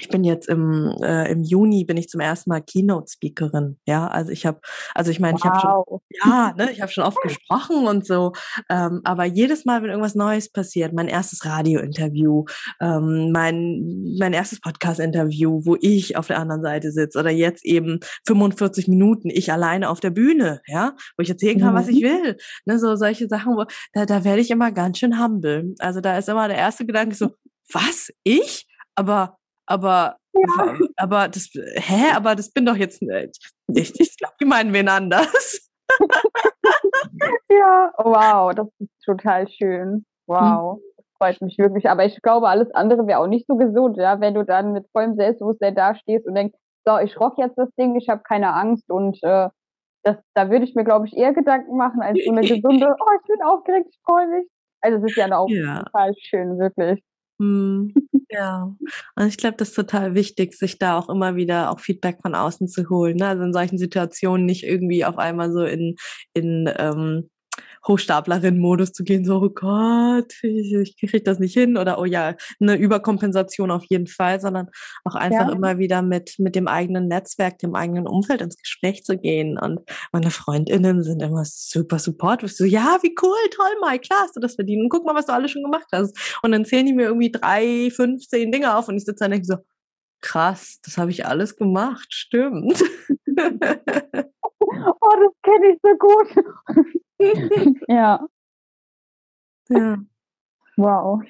ich 0.00 0.08
bin 0.08 0.24
jetzt 0.24 0.48
im, 0.48 0.94
äh, 1.02 1.30
im 1.30 1.42
Juni 1.42 1.84
bin 1.84 1.96
ich 1.96 2.08
zum 2.08 2.20
ersten 2.20 2.50
Mal 2.50 2.60
Keynote-Speakerin. 2.60 3.78
Ja, 3.86 4.06
also 4.06 4.30
ich 4.30 4.46
habe, 4.46 4.60
also 4.94 5.10
ich 5.10 5.20
meine, 5.20 5.34
wow. 5.34 5.40
ich 5.40 5.50
habe 5.50 5.60
schon, 5.60 6.00
ja, 6.24 6.54
ne, 6.56 6.70
ich 6.72 6.80
habe 6.80 6.90
schon 6.90 7.04
oft 7.04 7.20
gesprochen 7.22 7.86
und 7.86 8.06
so, 8.06 8.32
ähm, 8.70 9.00
aber 9.04 9.24
jedes 9.24 9.64
Mal, 9.64 9.82
wenn 9.82 9.90
irgendwas 9.90 10.14
Neues 10.14 10.50
passiert, 10.50 10.92
mein 10.92 11.08
erstes 11.08 11.44
Radio-Interview, 11.44 12.44
ähm, 12.80 13.30
mein, 13.32 14.14
mein 14.18 14.32
erstes 14.32 14.60
Podcast-Interview, 14.60 15.60
wo 15.64 15.76
ich 15.80 16.16
auf 16.16 16.26
der 16.26 16.38
anderen 16.38 16.62
Seite 16.62 16.92
sitze 16.92 17.18
oder 17.18 17.30
jetzt 17.30 17.64
eben 17.64 18.00
45 18.26 18.88
Minuten 18.88 19.30
ich 19.30 19.52
alleine 19.52 19.90
auf 19.90 20.00
der 20.00 20.10
Bühne, 20.10 20.60
ja, 20.66 20.94
wo 21.16 21.22
ich 21.22 21.30
erzählen 21.30 21.58
kann, 21.58 21.72
mhm. 21.72 21.78
was 21.78 21.88
ich 21.88 22.02
mhm. 22.02 22.08
will. 22.08 22.36
Ne, 22.66 22.78
so 22.78 22.96
solche 22.96 23.28
Sachen, 23.28 23.56
wo, 23.56 23.64
da, 23.92 24.06
da 24.06 24.24
werde 24.24 24.40
ich 24.40 24.50
immer 24.50 24.72
ganz 24.72 24.98
schön 24.98 25.22
humble. 25.22 25.74
Also 25.78 26.00
da 26.00 26.18
ist 26.18 26.28
immer 26.28 26.48
der 26.48 26.58
erste 26.58 26.86
Gedanke 26.86 27.14
so, 27.14 27.30
was? 27.72 28.10
Ich? 28.24 28.66
Aber 28.94 29.37
aber, 29.68 30.16
ja. 30.32 30.78
aber 30.96 31.28
das, 31.28 31.50
hä, 31.52 32.12
aber 32.14 32.34
das 32.34 32.50
bin 32.50 32.64
doch 32.66 32.76
jetzt 32.76 33.02
nicht. 33.02 33.52
Ich, 33.74 34.00
ich 34.00 34.16
glaube, 34.16 34.34
die 34.40 34.46
meinen 34.46 34.72
wen 34.72 34.88
anders. 34.88 35.70
ja, 37.50 37.92
wow, 37.98 38.54
das 38.54 38.68
ist 38.78 38.90
total 39.04 39.48
schön. 39.48 40.06
Wow. 40.26 40.76
Hm. 40.76 40.82
Das 40.96 41.06
freut 41.18 41.42
mich 41.42 41.58
wirklich. 41.58 41.88
Aber 41.90 42.04
ich 42.06 42.20
glaube, 42.22 42.48
alles 42.48 42.70
andere 42.74 43.06
wäre 43.06 43.20
auch 43.20 43.26
nicht 43.26 43.46
so 43.46 43.56
gesund, 43.56 43.98
ja, 43.98 44.20
wenn 44.20 44.34
du 44.34 44.44
dann 44.44 44.72
mit 44.72 44.86
vollem 44.92 45.16
Selbstbewusstsein 45.16 45.74
da 45.74 45.94
stehst 45.94 46.26
und 46.26 46.34
denkst, 46.34 46.56
so, 46.86 46.98
ich 46.98 47.20
rock 47.20 47.36
jetzt 47.36 47.58
das 47.58 47.68
Ding, 47.78 47.96
ich 47.96 48.08
habe 48.08 48.22
keine 48.22 48.54
Angst 48.54 48.90
und 48.90 49.18
äh, 49.22 49.50
das, 50.02 50.16
da 50.34 50.50
würde 50.50 50.64
ich 50.64 50.74
mir, 50.74 50.84
glaube 50.84 51.06
ich, 51.06 51.14
eher 51.14 51.34
Gedanken 51.34 51.76
machen 51.76 52.00
als 52.00 52.18
so 52.24 52.30
eine 52.30 52.40
gesunde, 52.48 52.96
oh, 52.98 53.12
ich 53.20 53.26
bin 53.26 53.42
aufgeregt, 53.42 53.88
ich 53.90 54.00
freue 54.06 54.28
mich. 54.28 54.48
Also 54.80 54.98
es 54.98 55.10
ist 55.10 55.16
ja 55.16 55.36
auch 55.36 55.48
ja. 55.50 55.82
total 55.82 56.14
schön, 56.18 56.58
wirklich. 56.58 57.02
Mhm. 57.38 57.94
Ja, 58.30 58.74
und 59.16 59.26
ich 59.26 59.38
glaube, 59.38 59.56
das 59.56 59.70
ist 59.70 59.74
total 59.74 60.14
wichtig, 60.14 60.52
sich 60.54 60.78
da 60.78 60.98
auch 60.98 61.08
immer 61.08 61.34
wieder 61.36 61.70
auch 61.70 61.80
Feedback 61.80 62.18
von 62.20 62.34
außen 62.34 62.68
zu 62.68 62.90
holen. 62.90 63.16
Ne? 63.16 63.26
Also 63.26 63.42
in 63.42 63.54
solchen 63.54 63.78
Situationen 63.78 64.44
nicht 64.44 64.64
irgendwie 64.64 65.06
auf 65.06 65.16
einmal 65.16 65.50
so 65.50 65.64
in, 65.64 65.96
in 66.34 66.70
ähm, 66.76 67.30
Hochstaplerin-Modus 67.88 68.92
zu 68.92 69.02
gehen, 69.02 69.24
so, 69.24 69.36
oh 69.36 69.48
Gott, 69.48 70.32
ich, 70.42 70.74
ich 70.74 70.96
kriege 70.96 71.22
das 71.22 71.38
nicht 71.38 71.54
hin 71.54 71.76
oder 71.76 71.98
oh 71.98 72.04
ja, 72.04 72.34
eine 72.60 72.76
Überkompensation 72.76 73.70
auf 73.70 73.84
jeden 73.88 74.06
Fall, 74.06 74.40
sondern 74.40 74.68
auch 75.04 75.14
einfach 75.14 75.48
ja. 75.48 75.52
immer 75.52 75.78
wieder 75.78 76.02
mit, 76.02 76.34
mit 76.38 76.54
dem 76.54 76.68
eigenen 76.68 77.08
Netzwerk, 77.08 77.58
dem 77.58 77.74
eigenen 77.74 78.06
Umfeld 78.06 78.42
ins 78.42 78.56
Gespräch 78.56 79.04
zu 79.04 79.18
gehen. 79.18 79.58
Und 79.58 79.80
meine 80.12 80.30
FreundInnen 80.30 81.02
sind 81.02 81.22
immer 81.22 81.44
super 81.44 81.98
supportive. 81.98 82.52
So, 82.52 82.64
ja, 82.64 82.98
wie 83.02 83.14
cool, 83.22 83.50
toll, 83.50 83.80
Mai, 83.80 83.98
klar 83.98 84.20
hast 84.22 84.36
du 84.36 84.40
das 84.40 84.54
verdient. 84.54 84.82
Und 84.82 84.88
guck 84.90 85.04
mal, 85.04 85.14
was 85.14 85.26
du 85.26 85.32
alles 85.32 85.50
schon 85.50 85.62
gemacht 85.62 85.86
hast. 85.92 86.38
Und 86.42 86.52
dann 86.52 86.64
zählen 86.64 86.86
die 86.86 86.92
mir 86.92 87.06
irgendwie 87.06 87.32
drei, 87.32 87.90
fünf, 87.90 88.26
zehn 88.28 88.52
Dinge 88.52 88.76
auf 88.76 88.88
und 88.88 88.96
ich 88.96 89.04
sitze 89.04 89.20
da 89.20 89.24
und 89.26 89.32
denke 89.32 89.46
so, 89.46 89.56
krass, 90.20 90.80
das 90.84 90.98
habe 90.98 91.10
ich 91.10 91.26
alles 91.26 91.56
gemacht, 91.56 92.08
stimmt. 92.10 92.82
oh, 95.00 95.16
das 95.20 95.32
kenne 95.42 95.72
ich 95.72 95.80
so 95.82 95.96
gut. 95.98 96.28
ja. 97.88 98.26
Ja. 99.68 99.98
Wow. 100.76 101.22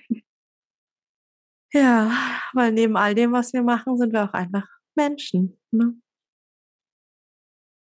Ja, 1.73 2.11
weil 2.55 2.73
neben 2.73 2.97
all 2.97 3.15
dem, 3.15 3.33
was 3.33 3.53
wir 3.53 3.63
machen, 3.63 3.97
sind 3.99 4.13
wir 4.13 4.25
auch 4.25 4.33
einfach 4.33 4.67
Menschen. 4.95 5.59
Ne? 5.71 5.95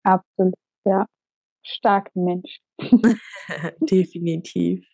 Absolut, 0.04 0.56
ja. 0.86 1.06
Starke 1.64 2.12
Mensch. 2.16 2.60
Definitiv. 3.80 4.86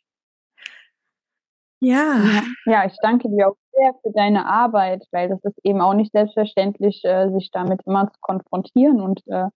Ja. 1.82 2.43
ja. 2.65 2.86
ich 2.86 2.95
danke 3.02 3.30
dir 3.30 3.50
auch 3.50 3.58
sehr 3.74 3.93
für 4.02 4.12
deine 4.12 4.45
Arbeit, 4.45 5.06
weil 5.12 5.30
das 5.30 5.43
ist 5.43 5.60
eben 5.63 5.82
auch 5.82 5.93
nicht 5.93 6.12
selbstverständlich, 6.12 7.04
äh, 7.06 7.32
sich 7.32 7.50
damit 7.52 7.82
immer 7.86 8.12
zu 8.12 8.19
konfrontieren 8.22 9.02
und 9.02 9.22
äh, 9.28 9.48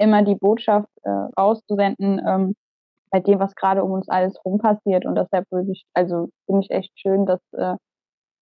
immer 0.00 0.22
die 0.22 0.34
Botschaft 0.34 0.88
äh, 1.02 1.10
rauszusenden, 1.38 2.20
ähm, 2.26 2.56
bei 3.10 3.20
dem, 3.20 3.38
was 3.40 3.54
gerade 3.54 3.84
um 3.84 3.92
uns 3.92 4.08
alles 4.08 4.38
rum 4.44 4.58
passiert. 4.58 5.04
Und 5.04 5.16
deshalb 5.16 5.50
würde 5.50 5.72
ich, 5.72 5.84
also 5.94 6.28
finde 6.46 6.62
ich 6.62 6.70
echt 6.70 6.92
schön, 6.98 7.26
dass, 7.26 7.40
äh, 7.52 7.76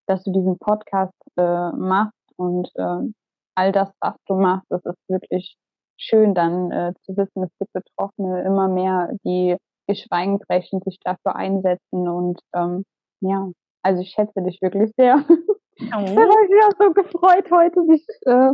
dass 0.07 0.23
du 0.25 0.33
diesen 0.33 0.59
Podcast 0.59 1.14
äh, 1.37 1.71
machst 1.73 2.14
und 2.37 2.68
äh, 2.75 3.12
all 3.55 3.73
das, 3.73 3.90
was 4.01 4.14
du 4.27 4.35
machst, 4.35 4.66
das 4.71 4.85
ist 4.85 5.09
wirklich 5.09 5.57
schön, 5.97 6.35
dann 6.35 6.71
äh, 6.71 6.92
zu 7.03 7.16
wissen, 7.16 7.42
es 7.42 7.51
gibt 7.59 7.73
Betroffene 7.73 8.42
immer 8.42 8.68
mehr, 8.68 9.11
die 9.25 9.57
geschweigen 9.88 10.38
brechen, 10.38 10.81
sich 10.85 10.99
dafür 11.03 11.35
einsetzen 11.35 12.09
und 12.09 12.40
ähm, 12.55 12.85
ja, 13.21 13.51
also 13.83 14.03
ich 14.03 14.11
schätze 14.11 14.42
dich 14.42 14.61
wirklich 14.62 14.92
sehr. 14.97 15.25
Oh. 15.81 16.01
ich 16.03 16.11
habe 16.11 16.27
mich 16.27 16.51
ja 16.51 16.71
so 16.77 16.92
gefreut, 16.92 17.49
heute 17.53 17.81
mich 17.85 18.05
äh, 18.27 18.51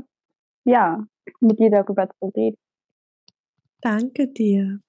ja, 0.67 1.03
mit 1.40 1.59
dir 1.59 1.71
darüber 1.71 2.07
zu 2.21 2.27
reden. 2.37 2.59
Danke 3.85 4.29
dir. 4.29 4.81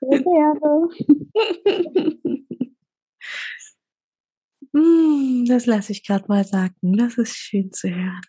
Sehr 0.00 0.22
gerne. 0.22 0.88
Hm, 4.74 5.44
das 5.46 5.66
lasse 5.66 5.92
ich 5.92 6.02
gerade 6.02 6.24
mal 6.28 6.44
sagen. 6.44 6.96
Das 6.96 7.18
ist 7.18 7.36
schön 7.36 7.70
zu 7.72 7.90
hören. 7.90 8.22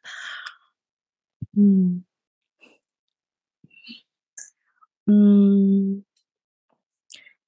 Hm. 1.55 2.05
Hm. 5.07 6.05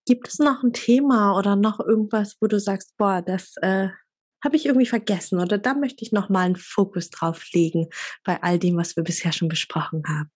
Gibt 0.05 0.27
es 0.29 0.39
noch 0.39 0.63
ein 0.63 0.71
Thema 0.71 1.37
oder 1.37 1.57
noch 1.57 1.81
irgendwas, 1.81 2.37
wo 2.39 2.47
du 2.47 2.57
sagst, 2.57 2.95
boah, 2.97 3.21
das 3.21 3.55
äh, 3.61 3.89
habe 4.43 4.55
ich 4.55 4.65
irgendwie 4.65 4.85
vergessen 4.85 5.39
oder 5.39 5.57
da 5.57 5.73
möchte 5.73 6.05
ich 6.05 6.13
noch 6.13 6.29
mal 6.29 6.45
einen 6.45 6.55
Fokus 6.55 7.09
drauf 7.09 7.43
legen 7.51 7.89
bei 8.23 8.41
all 8.43 8.59
dem, 8.59 8.77
was 8.77 8.95
wir 8.95 9.03
bisher 9.03 9.33
schon 9.33 9.49
besprochen 9.49 10.03
haben? 10.07 10.31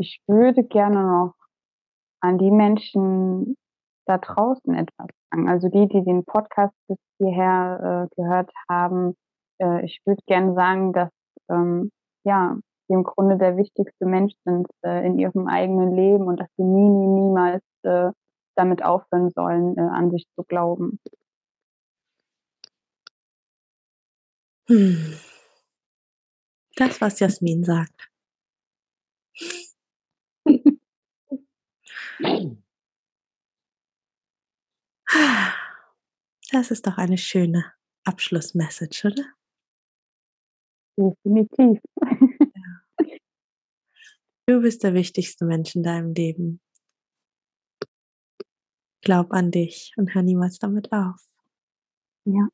Ich 0.00 0.20
würde 0.26 0.64
gerne 0.64 1.02
noch 1.02 1.34
an 2.20 2.38
die 2.38 2.50
Menschen 2.50 3.56
da 4.06 4.18
draußen 4.18 4.74
etwas 4.74 5.08
sagen. 5.30 5.48
Also 5.48 5.68
die, 5.68 5.88
die 5.88 6.04
den 6.04 6.24
Podcast 6.24 6.74
bis 6.88 6.98
hierher 7.18 8.08
äh, 8.10 8.14
gehört 8.16 8.50
haben. 8.68 9.14
Äh, 9.58 9.84
ich 9.84 10.00
würde 10.04 10.22
gerne 10.26 10.54
sagen, 10.54 10.92
dass 10.92 11.10
ähm, 11.48 11.90
ja, 12.24 12.56
die 12.88 12.94
im 12.94 13.04
Grunde 13.04 13.38
der 13.38 13.56
wichtigste 13.56 14.06
Mensch 14.06 14.34
sind 14.44 14.66
äh, 14.84 15.06
in 15.06 15.18
ihrem 15.18 15.46
eigenen 15.46 15.94
Leben 15.94 16.24
und 16.24 16.40
dass 16.40 16.48
sie 16.56 16.64
nie, 16.64 16.88
nie, 16.88 17.06
niemals 17.06 17.62
äh, 17.82 18.10
damit 18.56 18.84
aufhören 18.84 19.30
sollen, 19.30 19.76
äh, 19.78 19.80
an 19.80 20.10
sich 20.10 20.26
zu 20.34 20.42
glauben. 20.44 20.98
Hm. 24.68 25.14
Das, 26.76 27.00
was 27.00 27.20
Jasmin 27.20 27.64
sagt. 27.64 28.09
Das 36.52 36.70
ist 36.70 36.86
doch 36.86 36.98
eine 36.98 37.18
schöne 37.18 37.72
Abschlussmessage, 38.04 39.06
oder? 39.06 39.24
Definitiv. 40.98 41.78
Ja. 43.00 43.16
Du 44.48 44.60
bist 44.60 44.82
der 44.82 44.94
wichtigste 44.94 45.44
Mensch 45.44 45.74
in 45.76 45.82
deinem 45.82 46.12
Leben. 46.14 46.60
Glaub 49.02 49.32
an 49.32 49.50
dich 49.50 49.92
und 49.96 50.14
hör 50.14 50.22
niemals 50.22 50.58
damit 50.58 50.92
auf. 50.92 51.20
Ja. 52.26 52.48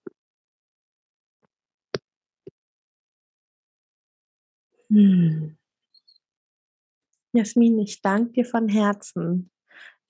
Hm. 4.91 5.56
Jasmin, 7.37 7.79
ich 7.79 8.03
danke 8.03 8.33
dir 8.33 8.44
von 8.44 8.68
Herzen 8.68 9.51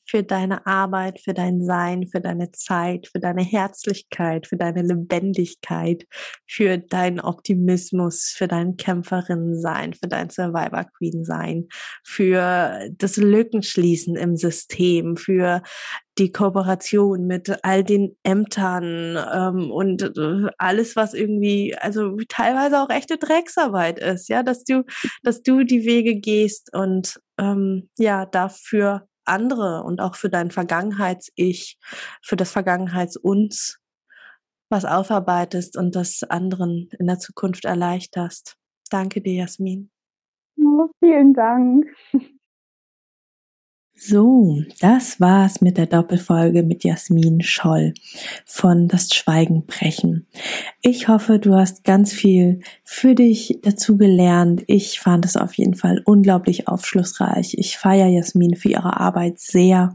für 0.07 0.23
deine 0.23 0.67
Arbeit, 0.67 1.21
für 1.21 1.35
dein 1.35 1.65
Sein, 1.65 2.07
für 2.07 2.21
deine 2.21 2.53
Zeit, 2.53 3.09
für 3.09 3.21
deine 3.21 3.43
Herzlichkeit, 3.43 4.47
für 4.47 4.57
deine 4.57 4.83
Lebendigkeit, 4.83 6.07
für 6.47 6.79
deinen 6.79 7.21
Optimismus, 7.21 8.35
für 8.37 8.49
dein 8.49 8.77
Kämpferin-Sein, 8.77 9.95
für 9.95 10.09
dein 10.09 10.31
Survivor-Queen-Sein, 10.31 11.69
für 12.05 12.89
das 12.97 13.17
Lückenschließen 13.17 14.17
im 14.17 14.37
System, 14.37 15.17
für 15.17 15.63
die 16.19 16.33
Kooperation 16.33 17.27
mit 17.27 17.59
all 17.63 17.85
den 17.85 18.17
Ämtern 18.23 19.19
ähm, 19.35 19.71
und 19.71 20.03
äh, 20.03 20.51
alles, 20.57 20.97
was 20.97 21.13
irgendwie, 21.13 21.77
also 21.77 22.17
teilweise 22.29 22.81
auch 22.81 22.89
echte 22.91 23.19
Drecksarbeit 23.19 23.99
ist, 23.99 24.29
ja, 24.29 24.43
dass 24.43 24.65
du, 24.65 24.85
dass 25.23 25.43
du 25.43 25.65
die 25.65 25.85
Wege 25.85 26.17
gehst 26.17 26.73
und 26.73 27.21
ähm, 27.39 27.91
ja, 27.99 28.25
dafür 28.25 29.07
andere 29.27 29.83
und 29.83 30.01
auch 30.01 30.15
für 30.15 30.31
dein 30.31 30.51
Vergangenheits-Ich, 30.51 31.79
für 32.23 32.37
das 32.37 32.51
Vergangenheits-Uns 32.53 33.81
was 34.69 34.85
aufarbeitest 34.85 35.77
und 35.77 35.95
das 35.95 36.23
anderen 36.25 36.89
in 36.99 37.07
der 37.07 37.19
Zukunft 37.19 37.65
erleichterst. 37.65 38.57
Danke 38.91 39.21
dir, 39.21 39.35
Jasmin. 39.35 39.91
Oh, 40.59 40.89
vielen 41.01 41.35
Dank. 41.35 41.87
So, 43.99 44.63
das 44.81 45.21
war's 45.21 45.63
mit 45.63 45.79
der 45.79 45.87
Doppelfolge 45.87 46.63
mit 46.63 46.85
Jasmin 46.85 47.41
Scholl 47.41 47.95
von 48.45 48.89
Das 48.89 49.09
Schweigen 49.09 49.65
brechen. 49.65 50.27
Ich 50.83 51.09
hoffe, 51.09 51.39
du 51.39 51.55
hast 51.55 51.83
ganz 51.83 52.13
viel 52.13 52.61
für 52.85 53.15
dich 53.15 53.61
dazu 53.63 53.97
gelernt. 53.97 54.65
Ich 54.67 55.01
fand 55.01 55.25
es 55.25 55.39
auf 55.39 55.55
jeden 55.55 55.73
Fall 55.73 56.03
unglaublich 56.05 56.69
aufschlussreich. 56.69 57.57
Ich 57.57 57.79
feiere 57.79 58.09
Jasmin 58.09 58.55
für 58.55 58.69
ihre 58.69 59.01
Arbeit 59.01 59.39
sehr. 59.39 59.95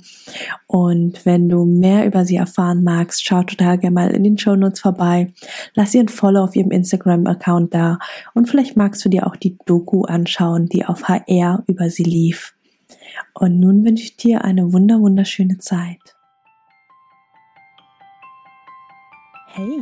Und 0.66 1.24
wenn 1.28 1.48
du 1.48 1.66
mehr 1.66 2.08
über 2.08 2.26
sie 2.26 2.38
erfahren 2.38 2.84
magst, 2.84 3.24
schau 3.24 3.44
total 3.44 3.78
gerne 3.78 3.94
mal 3.94 4.10
in 4.10 4.24
den 4.24 4.40
Show 4.40 4.56
Notes 4.56 4.80
vorbei. 4.80 5.32
Lass 5.76 5.94
ihr 5.94 6.02
ein 6.02 6.10
Follow 6.10 6.44
auf 6.44 6.56
ihrem 6.56 6.72
Instagram-Account 6.72 7.72
da. 7.76 8.00
Und 8.34 8.50
vielleicht 8.50 8.76
magst 8.76 9.06
du 9.06 9.10
dir 9.10 9.28
auch 9.28 9.36
die 9.36 9.60
Doku 9.68 10.06
anschauen, 10.06 10.66
die 10.66 10.86
auf 10.86 11.08
HR 11.08 11.64
über 11.68 11.92
sie 11.92 12.04
lief. 12.04 12.56
Und 13.34 13.60
nun 13.60 13.84
wünsche 13.86 14.04
ich 14.04 14.18
dir 14.18 14.44
eine 14.44 14.74
wunder 14.74 15.00
wunderschöne 15.00 15.58
Zeit. 15.58 16.16
Hey, 19.48 19.82